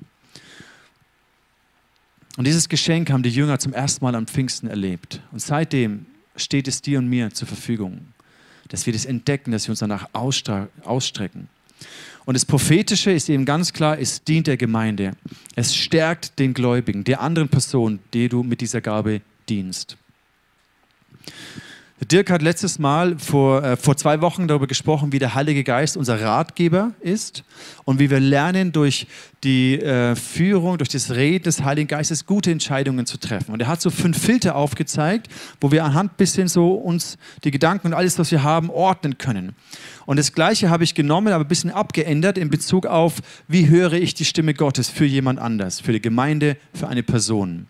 Und 2.36 2.46
dieses 2.46 2.68
Geschenk 2.68 3.10
haben 3.10 3.22
die 3.22 3.30
Jünger 3.30 3.58
zum 3.58 3.72
ersten 3.72 4.04
Mal 4.04 4.14
am 4.14 4.26
Pfingsten 4.26 4.68
erlebt. 4.68 5.20
Und 5.30 5.40
seitdem 5.40 6.06
steht 6.36 6.66
es 6.66 6.82
dir 6.82 6.98
und 6.98 7.08
mir 7.08 7.32
zur 7.32 7.46
Verfügung, 7.46 8.00
dass 8.68 8.86
wir 8.86 8.92
das 8.92 9.04
entdecken, 9.04 9.52
dass 9.52 9.66
wir 9.66 9.70
uns 9.70 9.78
danach 9.78 10.08
ausstrecken. 10.12 11.48
Und 12.24 12.34
das 12.34 12.44
Prophetische 12.44 13.10
ist 13.12 13.28
eben 13.28 13.44
ganz 13.44 13.72
klar, 13.72 13.98
es 13.98 14.24
dient 14.24 14.46
der 14.46 14.56
Gemeinde. 14.56 15.12
Es 15.54 15.76
stärkt 15.76 16.38
den 16.38 16.54
Gläubigen, 16.54 17.04
der 17.04 17.20
anderen 17.20 17.48
Person, 17.48 18.00
die 18.14 18.28
du 18.28 18.42
mit 18.42 18.60
dieser 18.60 18.80
Gabe 18.80 19.20
dienst. 19.48 19.96
Dirk 22.00 22.28
hat 22.28 22.42
letztes 22.42 22.80
Mal 22.80 23.18
vor, 23.18 23.62
äh, 23.62 23.76
vor 23.76 23.96
zwei 23.96 24.20
Wochen 24.20 24.48
darüber 24.48 24.66
gesprochen, 24.66 25.12
wie 25.12 25.20
der 25.20 25.34
Heilige 25.34 25.62
Geist 25.62 25.96
unser 25.96 26.20
Ratgeber 26.20 26.92
ist 27.00 27.44
und 27.84 28.00
wie 28.00 28.10
wir 28.10 28.18
lernen, 28.18 28.72
durch 28.72 29.06
die 29.44 29.80
äh, 29.80 30.16
Führung, 30.16 30.76
durch 30.78 30.88
das 30.88 31.12
Reden 31.12 31.44
des 31.44 31.62
Heiligen 31.62 31.86
Geistes 31.86 32.26
gute 32.26 32.50
Entscheidungen 32.50 33.06
zu 33.06 33.18
treffen. 33.18 33.52
Und 33.52 33.62
er 33.62 33.68
hat 33.68 33.80
so 33.80 33.90
fünf 33.90 34.18
Filter 34.18 34.56
aufgezeigt, 34.56 35.28
wo 35.60 35.70
wir 35.70 35.84
anhand 35.84 36.16
bisschen 36.16 36.48
so 36.48 36.72
uns 36.72 37.16
die 37.44 37.52
Gedanken 37.52 37.88
und 37.88 37.94
alles, 37.94 38.18
was 38.18 38.30
wir 38.32 38.42
haben, 38.42 38.70
ordnen 38.70 39.16
können. 39.16 39.54
Und 40.04 40.18
das 40.18 40.32
Gleiche 40.32 40.70
habe 40.70 40.82
ich 40.82 40.94
genommen, 40.94 41.32
aber 41.32 41.44
ein 41.44 41.48
bisschen 41.48 41.70
abgeändert 41.70 42.38
in 42.38 42.50
Bezug 42.50 42.86
auf, 42.86 43.20
wie 43.46 43.68
höre 43.68 43.92
ich 43.92 44.14
die 44.14 44.24
Stimme 44.24 44.54
Gottes 44.54 44.90
für 44.90 45.06
jemand 45.06 45.38
anders, 45.38 45.80
für 45.80 45.92
die 45.92 46.02
Gemeinde, 46.02 46.56
für 46.74 46.88
eine 46.88 47.04
Person. 47.04 47.68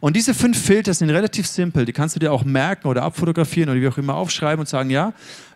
Und 0.00 0.16
diese 0.16 0.34
fünf 0.34 0.60
Filter 0.60 0.94
sind 0.94 1.10
relativ 1.10 1.46
simpel. 1.46 1.84
Die 1.84 1.92
kannst 1.92 2.16
du 2.16 2.20
dir 2.20 2.32
auch 2.32 2.44
merken 2.44 2.88
oder 2.88 3.02
abfotografieren 3.02 3.70
oder 3.70 3.80
wie 3.80 3.88
auch 3.88 3.98
immer 3.98 4.14
aufschreiben 4.14 4.60
und 4.60 4.68
sagen, 4.68 4.90
ja, 4.90 5.12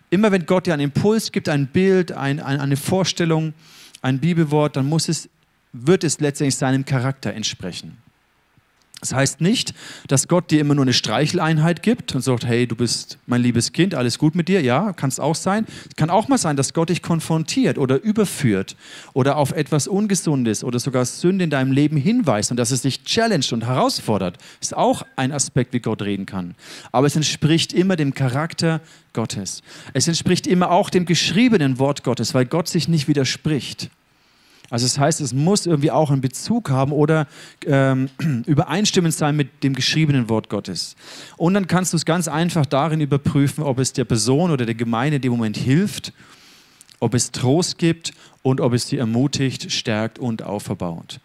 immer 0.09 0.31
wenn 0.31 0.45
Gott 0.45 0.67
dir 0.67 0.73
einen 0.73 0.83
Impuls 0.83 1.31
gibt, 1.31 1.49
ein 1.49 1.67
Bild, 1.67 2.11
ein, 2.11 2.39
ein, 2.39 2.59
eine 2.59 2.77
Vorstellung, 2.77 3.53
ein 4.01 4.19
Bibelwort, 4.19 4.75
dann 4.75 4.87
muss 4.87 5.09
es, 5.09 5.29
wird 5.73 6.03
es 6.03 6.19
letztendlich 6.19 6.55
seinem 6.55 6.85
Charakter 6.85 7.33
entsprechen. 7.33 7.97
Das 9.05 9.13
heißt 9.13 9.39
nicht, 9.39 9.75
dass 10.07 10.27
Gott 10.27 10.49
dir 10.49 10.59
immer 10.59 10.73
nur 10.73 10.83
eine 10.83 10.93
Streicheleinheit 10.93 11.83
gibt 11.83 12.15
und 12.15 12.21
sagt, 12.21 12.43
hey, 12.43 12.65
du 12.65 12.75
bist 12.75 13.19
mein 13.27 13.39
liebes 13.43 13.71
Kind, 13.71 13.93
alles 13.93 14.17
gut 14.17 14.33
mit 14.33 14.47
dir. 14.47 14.61
Ja, 14.61 14.93
kann 14.93 15.09
es 15.09 15.19
auch 15.19 15.35
sein. 15.35 15.67
Es 15.87 15.95
kann 15.95 16.09
auch 16.09 16.27
mal 16.27 16.39
sein, 16.39 16.55
dass 16.55 16.73
Gott 16.73 16.89
dich 16.89 17.03
konfrontiert 17.03 17.77
oder 17.77 18.01
überführt 18.01 18.75
oder 19.13 19.37
auf 19.37 19.51
etwas 19.51 19.87
Ungesundes 19.87 20.63
oder 20.63 20.79
sogar 20.79 21.05
Sünde 21.05 21.43
in 21.43 21.51
deinem 21.51 21.71
Leben 21.71 21.97
hinweist 21.97 22.49
und 22.49 22.57
dass 22.57 22.71
es 22.71 22.81
dich 22.81 23.03
challenged 23.03 23.53
und 23.53 23.67
herausfordert. 23.67 24.39
Ist 24.59 24.75
auch 24.75 25.03
ein 25.15 25.31
Aspekt, 25.31 25.73
wie 25.73 25.81
Gott 25.81 26.01
reden 26.01 26.25
kann. 26.25 26.55
Aber 26.91 27.05
es 27.05 27.15
entspricht 27.15 27.73
immer 27.73 27.97
dem 27.97 28.15
Charakter 28.15 28.81
Gottes. 29.13 29.61
Es 29.93 30.07
entspricht 30.07 30.47
immer 30.47 30.71
auch 30.71 30.89
dem 30.89 31.05
geschriebenen 31.05 31.77
Wort 31.77 32.03
Gottes, 32.03 32.33
weil 32.33 32.45
Gott 32.47 32.67
sich 32.67 32.87
nicht 32.87 33.07
widerspricht. 33.07 33.91
Also 34.69 34.85
das 34.85 34.97
heißt, 34.97 35.21
es 35.21 35.33
muss 35.33 35.65
irgendwie 35.65 35.91
auch 35.91 36.09
einen 36.09 36.21
Bezug 36.21 36.69
haben 36.69 36.91
oder 36.91 37.27
ähm, 37.65 38.09
übereinstimmend 38.45 39.13
sein 39.13 39.35
mit 39.35 39.63
dem 39.63 39.73
geschriebenen 39.73 40.29
Wort 40.29 40.49
Gottes. 40.49 40.95
Und 41.37 41.53
dann 41.53 41.67
kannst 41.67 41.93
du 41.93 41.97
es 41.97 42.05
ganz 42.05 42.27
einfach 42.27 42.65
darin 42.65 43.01
überprüfen, 43.01 43.63
ob 43.63 43.79
es 43.79 43.93
der 43.93 44.05
Person 44.05 44.51
oder 44.51 44.65
der 44.65 44.75
Gemeinde 44.75 45.17
in 45.17 45.21
dem 45.21 45.31
Moment 45.31 45.57
hilft, 45.57 46.13
ob 46.99 47.13
es 47.13 47.31
Trost 47.31 47.77
gibt 47.77 48.13
und 48.41 48.61
ob 48.61 48.73
es 48.73 48.87
sie 48.87 48.97
ermutigt, 48.97 49.71
stärkt 49.71 50.19
und 50.19 50.43
auferbaut. 50.43 51.19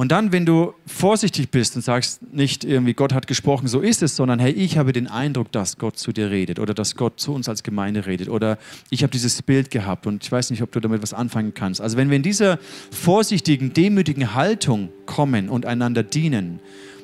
Und 0.00 0.12
dann, 0.12 0.32
wenn 0.32 0.46
du 0.46 0.72
vorsichtig 0.86 1.50
bist 1.50 1.76
und 1.76 1.82
sagst 1.82 2.22
nicht 2.32 2.64
irgendwie, 2.64 2.94
Gott 2.94 3.12
hat 3.12 3.26
gesprochen, 3.26 3.68
so 3.68 3.80
ist 3.80 4.00
es, 4.02 4.16
sondern 4.16 4.38
hey, 4.38 4.50
ich 4.50 4.78
habe 4.78 4.94
den 4.94 5.08
Eindruck, 5.08 5.52
dass 5.52 5.76
Gott 5.76 5.98
zu 5.98 6.10
dir 6.10 6.30
redet 6.30 6.58
oder 6.58 6.72
dass 6.72 6.96
Gott 6.96 7.20
zu 7.20 7.34
uns 7.34 7.50
als 7.50 7.62
Gemeinde 7.62 8.06
redet 8.06 8.30
oder 8.30 8.56
ich 8.88 9.02
habe 9.02 9.10
dieses 9.10 9.42
Bild 9.42 9.70
gehabt 9.70 10.06
und 10.06 10.24
ich 10.24 10.32
weiß 10.32 10.52
nicht, 10.52 10.62
ob 10.62 10.72
du 10.72 10.80
damit 10.80 11.02
was 11.02 11.12
anfangen 11.12 11.52
kannst. 11.52 11.82
Also 11.82 11.98
wenn 11.98 12.08
wir 12.08 12.16
in 12.16 12.22
dieser 12.22 12.58
vorsichtigen, 12.90 13.74
demütigen 13.74 14.34
Haltung 14.34 14.88
kommen 15.04 15.50
und 15.50 15.66
einander 15.66 16.02
dienen, 16.02 16.60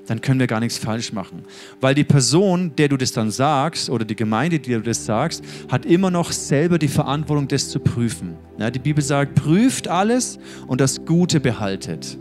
dann 0.06 0.20
können 0.22 0.40
wir 0.40 0.46
gar 0.46 0.60
nichts 0.60 0.78
falsch 0.78 1.12
machen. 1.12 1.42
Weil 1.80 1.94
die 1.94 2.04
Person, 2.04 2.74
der 2.76 2.88
du 2.88 2.96
das 2.96 3.12
dann 3.12 3.30
sagst, 3.30 3.90
oder 3.90 4.04
die 4.04 4.16
Gemeinde, 4.16 4.58
die 4.58 4.72
du 4.72 4.80
das 4.80 5.04
sagst, 5.04 5.44
hat 5.68 5.84
immer 5.84 6.10
noch 6.10 6.32
selber 6.32 6.78
die 6.78 6.88
Verantwortung, 6.88 7.48
das 7.48 7.68
zu 7.68 7.78
prüfen. 7.80 8.36
Ja, 8.58 8.70
die 8.70 8.78
Bibel 8.78 9.04
sagt, 9.04 9.34
prüft 9.34 9.88
alles 9.88 10.38
und 10.66 10.80
das 10.80 11.04
Gute 11.04 11.40
behaltet. 11.40 12.16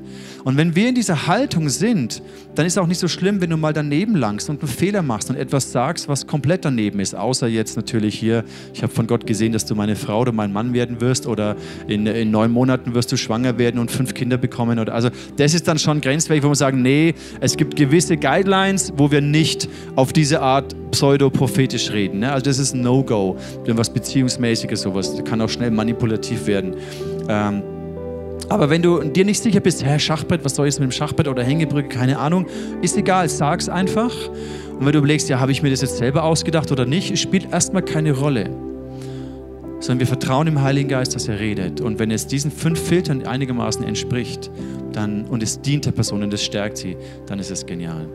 Und 0.45 0.58
wenn 0.58 0.75
wir 0.75 0.88
in 0.88 0.93
dieser 0.93 1.25
Haltung 1.25 1.69
sind, 1.69 2.21
dann 2.53 2.67
ist 2.67 2.77
auch 2.77 2.86
nicht 2.86 2.99
so 2.99 3.08
schlimm, 3.08 3.41
wenn 3.41 3.49
du 3.49 3.58
mal 3.58 3.73
daneben 3.73 4.15
langst 4.15 4.47
und 4.47 4.62
einen 4.62 4.69
Fehler 4.69 5.01
machst 5.01 5.31
und 5.31 5.38
etwas 5.38 5.71
sagst, 5.71 6.08
was 6.08 6.27
komplett 6.27 6.63
daneben 6.63 6.99
ist. 6.99 7.15
Außer 7.15 7.47
jetzt 7.47 7.75
natürlich 7.75 8.13
hier, 8.13 8.43
ich 8.71 8.84
habe 8.84 8.93
von 8.93 9.08
Gott 9.08 9.25
gesehen, 9.25 9.53
dass 9.53 9.65
du 9.65 9.73
meine 9.73 9.95
Frau 9.95 10.21
oder 10.21 10.31
mein 10.31 10.53
Mann 10.53 10.71
werden 10.71 11.01
wirst 11.01 11.25
oder 11.25 11.55
in, 11.88 12.05
in 12.05 12.29
neun 12.29 12.51
Monaten 12.51 12.93
wirst 12.93 13.12
du 13.12 13.17
schwanger 13.17 13.58
werden 13.58 13.79
und 13.79 13.89
fünf 13.89 14.13
Kinder 14.13 14.38
bekommen. 14.38 14.77
Oder, 14.77 14.93
also 14.93 15.10
das 15.36 15.55
ist 15.55 15.67
dann 15.67 15.79
schon 15.79 15.99
grenzwertig, 15.99 16.43
wo 16.43 16.49
wir 16.49 16.55
sagen, 16.55 16.84
nee, 16.84 17.15
es 17.41 17.58
gibt 17.58 17.75
gewisse 17.75 18.15
Guidelines, 18.15 18.93
wo 18.95 19.10
wir 19.10 19.21
nicht 19.21 19.67
auf 19.95 20.13
diese 20.13 20.41
Art 20.41 20.75
pseudo-prophetisch 20.91 21.89
reden. 21.89 22.19
Ne? 22.19 22.31
Also 22.31 22.45
das 22.45 22.60
ist 22.60 22.75
ein 22.75 22.81
No-Go, 22.81 23.36
was 23.65 23.89
Beziehungsmäßiges, 23.89 24.84
sowas. 24.84 25.15
Das 25.15 25.25
kann 25.25 25.41
auch 25.41 25.49
schnell 25.49 25.71
manipulativ 25.71 26.45
werden. 26.45 26.75
Ähm, 27.27 27.63
aber 28.49 28.69
wenn 28.69 28.81
du 28.81 29.03
dir 29.03 29.25
nicht 29.25 29.41
sicher 29.41 29.60
bist, 29.60 29.84
Herr, 29.84 29.99
Schachbrett, 29.99 30.45
was 30.45 30.55
soll 30.55 30.67
ich 30.67 30.75
mit 30.79 30.84
dem 30.84 30.91
Schachbrett 30.91 31.27
oder 31.27 31.43
Hängebrücke, 31.43 31.89
keine 31.89 32.19
Ahnung, 32.19 32.45
ist 32.81 32.97
egal, 32.97 33.27
sag's 33.29 33.69
einfach. 33.69 34.13
Und 34.79 34.86
wenn 34.86 34.91
du 34.91 34.99
überlegst, 34.99 35.29
ja, 35.29 35.39
habe 35.39 35.51
ich 35.51 35.63
mir 35.63 35.69
das 35.69 35.81
jetzt 35.81 35.97
selber 35.97 36.23
ausgedacht 36.23 36.71
oder 36.71 36.86
nicht, 36.86 37.17
spielt 37.17 37.51
erstmal 37.51 37.81
keine 37.81 38.12
Rolle. 38.12 38.49
Sondern 39.79 39.99
wir 39.99 40.08
vertrauen 40.08 40.45
dem 40.45 40.62
Heiligen 40.62 40.89
Geist, 40.89 41.15
dass 41.15 41.27
er 41.27 41.39
redet. 41.39 41.81
Und 41.81 41.99
wenn 41.99 42.12
es 42.12 42.27
diesen 42.27 42.51
fünf 42.51 42.79
Filtern 42.79 43.25
einigermaßen 43.25 43.84
entspricht 43.84 44.51
dann, 44.93 45.25
und 45.25 45.43
es 45.43 45.62
dient 45.62 45.86
der 45.86 45.91
Person 45.91 46.23
und 46.23 46.34
es 46.34 46.43
stärkt 46.43 46.77
sie, 46.77 46.97
dann 47.27 47.39
ist 47.39 47.51
es 47.51 47.65
genial. 47.65 48.08